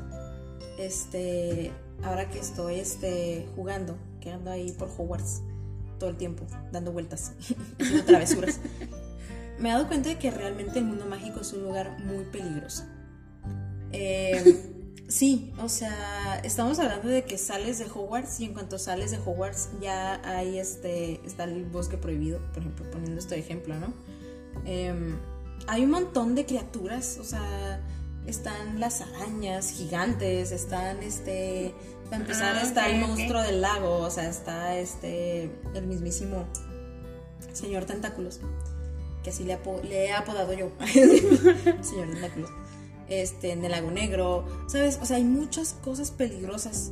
[0.77, 1.71] Este,
[2.03, 5.41] ahora que estoy este, jugando, que ando ahí por Hogwarts
[5.99, 7.33] todo el tiempo, dando vueltas,
[7.79, 8.59] haciendo travesuras,
[9.59, 12.83] me he dado cuenta de que realmente el mundo mágico es un lugar muy peligroso.
[13.91, 14.71] Eh,
[15.07, 19.17] sí, o sea, estamos hablando de que sales de Hogwarts y en cuanto sales de
[19.17, 23.93] Hogwarts ya hay este, está el bosque prohibido, por ejemplo, poniendo este ejemplo, ¿no?
[24.65, 25.17] Em,
[25.67, 27.79] hay un montón de criaturas, o sea,
[28.25, 31.73] están las arañas gigantes, están este,
[32.05, 36.45] para empezar Ah, está el monstruo del lago, o sea, está este, el mismísimo
[37.53, 38.39] señor tentáculos,
[39.23, 40.69] que así le, apo- le he apodado yo,
[41.81, 42.49] señor tentáculos,
[43.07, 44.99] este, en el lago negro, ¿sabes?
[45.01, 46.91] O sea, hay muchas cosas peligrosas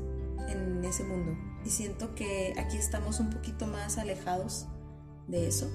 [0.49, 4.65] en ese mundo y siento que aquí estamos un poquito más alejados
[5.27, 5.69] de eso.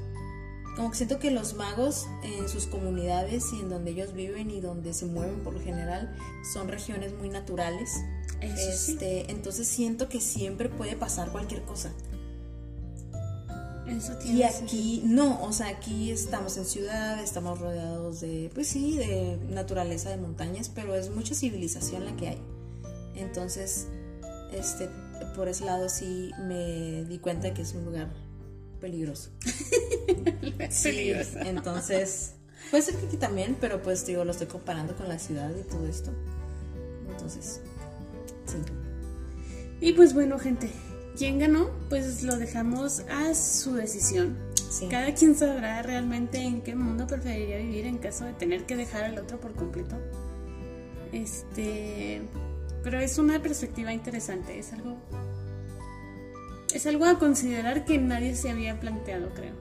[0.76, 4.60] Como que siento que los magos en sus comunidades y en donde ellos viven y
[4.60, 6.14] donde se mueven por lo general
[6.52, 7.92] son regiones muy naturales.
[8.42, 8.92] Eso sí.
[8.92, 11.92] Este, entonces siento que siempre puede pasar cualquier cosa.
[13.86, 14.66] Eso tiene Y sentido.
[14.66, 20.10] aquí no, o sea, aquí estamos en ciudad, estamos rodeados de, pues sí, de naturaleza,
[20.10, 22.38] de montañas, pero es mucha civilización la que hay.
[23.14, 23.86] Entonces,
[24.52, 24.88] este,
[25.34, 28.08] por ese lado sí me di cuenta que es un lugar
[28.80, 29.30] peligroso.
[30.70, 31.38] Sí, peligroso.
[31.40, 32.32] entonces,
[32.70, 35.62] puede ser que aquí también, pero pues digo, lo estoy comparando con la ciudad y
[35.68, 36.10] todo esto.
[37.10, 37.60] Entonces,
[38.46, 38.56] sí.
[39.80, 40.70] Y pues bueno, gente,
[41.16, 41.70] ¿quién ganó?
[41.88, 44.36] Pues lo dejamos a su decisión.
[44.70, 44.88] Sí.
[44.90, 49.04] Cada quien sabrá realmente en qué mundo preferiría vivir en caso de tener que dejar
[49.04, 49.96] al otro por completo.
[51.12, 52.22] Este,
[52.82, 54.96] pero es una perspectiva interesante, es algo
[56.74, 59.54] es algo a considerar que nadie se había planteado, creo.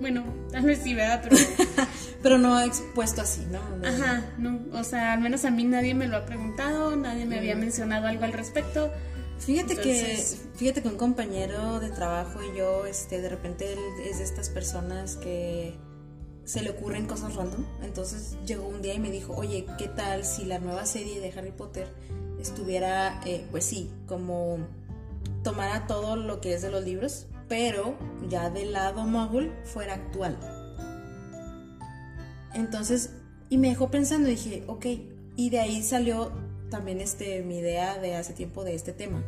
[0.00, 1.22] Bueno, tal vez sí, ¿verdad?
[1.22, 1.36] Pero
[2.22, 3.60] Pero no expuesto así, ¿no?
[3.78, 7.24] De- ajá, no, o sea, al menos a mí nadie me lo ha preguntado, nadie
[7.24, 8.90] me había mencionado algo al respecto.
[9.38, 13.78] Fíjate Entonces- que fíjate que un compañero de trabajo y yo este de repente él
[14.04, 15.74] es de estas personas que
[16.44, 17.64] se le ocurren cosas random.
[17.82, 21.30] Entonces llegó un día y me dijo, oye, ¿qué tal si la nueva serie de
[21.38, 21.88] Harry Potter
[22.40, 24.58] estuviera, eh, pues sí, como
[25.42, 27.96] tomara todo lo que es de los libros, pero
[28.28, 30.36] ya del lado mogul fuera actual.
[32.54, 33.10] Entonces,
[33.48, 34.86] y me dejó pensando, dije, ok,
[35.36, 36.32] y de ahí salió
[36.70, 39.22] también este, mi idea de hace tiempo de este tema.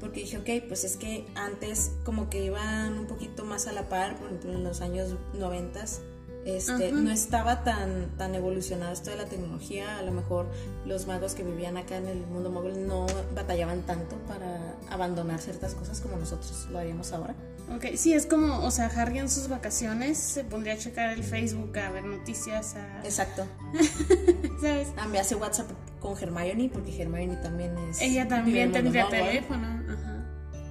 [0.00, 3.88] Porque dije, ok, pues es que antes como que iban un poquito más a la
[3.88, 6.02] par, por ejemplo, en los años noventas,
[6.44, 9.98] este, no estaba tan, tan evolucionado esto de la tecnología.
[9.98, 10.46] A lo mejor
[10.84, 15.74] los magos que vivían acá en el mundo móvil no batallaban tanto para abandonar ciertas
[15.74, 17.34] cosas como nosotros lo haríamos ahora.
[17.74, 21.24] Ok, sí, es como, o sea, Harry en sus vacaciones se pondría a checar el
[21.24, 23.00] Facebook, a ver noticias, a...
[23.04, 23.46] Exacto.
[24.60, 24.88] ¿Sabes?
[24.98, 25.70] Ah, me hace WhatsApp
[26.04, 28.00] con Hermione porque Hermione también es...
[28.00, 29.66] Ella también tendría teléfono.
[29.88, 30.26] Ajá.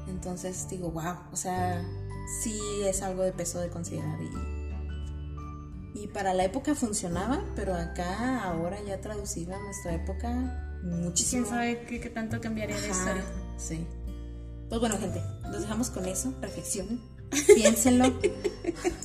[0.07, 1.83] Entonces digo, wow, o sea,
[2.43, 4.63] sí es algo de peso de considerar y
[5.95, 11.43] y para la época funcionaba, pero acá, ahora ya traducida a nuestra época, muchísimo.
[11.43, 13.23] ¿Quién sabe qué, tanto cambiaría de historia?
[13.57, 13.87] Sí.
[14.69, 16.33] Pues bueno, gente, nos dejamos con eso.
[16.41, 16.99] Reflexionen,
[17.55, 18.19] piénsenlo.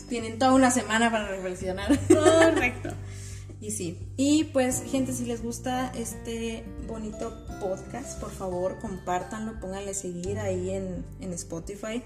[0.08, 1.88] Tienen toda una semana para reflexionar.
[2.08, 2.90] Correcto.
[3.60, 3.98] Y sí.
[4.16, 10.70] Y pues, gente, si les gusta este bonito podcast, por favor, compártanlo, pónganle seguir ahí
[10.70, 12.02] en, en Spotify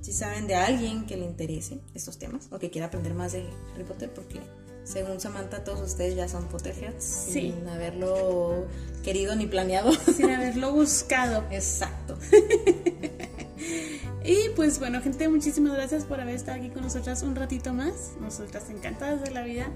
[0.00, 3.44] si saben de alguien que le interese estos temas o que quiera aprender más de
[3.74, 4.40] Harry Potter, porque
[4.84, 8.66] según Samantha, todos ustedes ya son Potterheads sin haberlo
[9.04, 9.92] querido ni planeado.
[10.16, 11.44] Sin haberlo buscado.
[11.50, 12.18] Exacto.
[14.24, 18.12] y pues bueno, gente, muchísimas gracias por haber estado aquí con nosotras un ratito más.
[18.20, 19.68] Nosotras encantadas de la vida.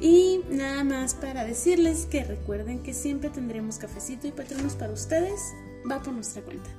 [0.00, 5.40] Y nada más para decirles que recuerden que siempre tendremos cafecito y patronos para ustedes.
[5.90, 6.70] Va por nuestra cuenta.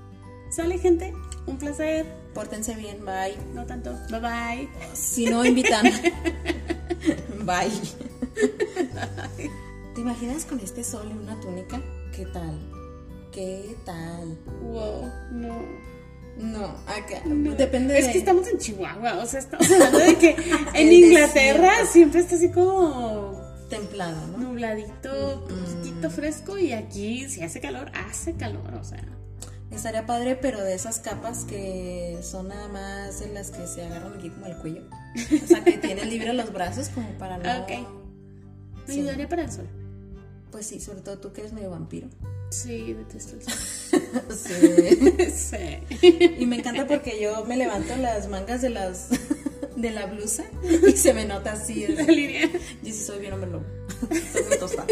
[0.49, 1.13] Sale gente,
[1.45, 2.05] un placer.
[2.33, 3.37] Pórtense bien, bye.
[3.53, 4.69] No tanto, bye bye.
[4.93, 5.85] Si no invitan,
[7.45, 7.71] bye.
[9.95, 11.81] ¿Te imaginas con este sol y una túnica?
[12.15, 12.57] ¿Qué tal?
[13.31, 14.37] ¿Qué tal?
[14.61, 15.55] Wow, no.
[16.39, 17.21] No, acá
[17.57, 20.37] depende Es que estamos en Chihuahua, o sea, estamos hablando de que
[20.73, 23.37] en Inglaterra siempre está así como
[23.69, 24.37] templado, ¿no?
[24.37, 29.03] Nubladito, poquito fresco y aquí si hace calor, hace calor, o sea.
[29.69, 34.13] Estaría padre, pero de esas capas que son nada más de las que se agarran
[34.17, 34.81] aquí como el cuello.
[35.43, 37.63] O sea, que tienen libre los brazos como para no...
[37.63, 37.87] Ok.
[38.87, 39.67] Me ayudaría para el sol.
[40.51, 42.07] Pues sí, sobre todo tú que eres medio vampiro.
[42.49, 43.53] Sí, detesto el sol.
[44.35, 45.31] sí.
[46.01, 46.37] sí.
[46.39, 49.09] Y me encanta porque yo me levanto las mangas de las
[49.75, 50.43] de la blusa
[50.87, 51.87] y se me nota así.
[51.87, 52.49] La línea.
[52.83, 53.65] Y si soy bien hombre lobo.
[54.09, 54.87] Estoy muy tostada.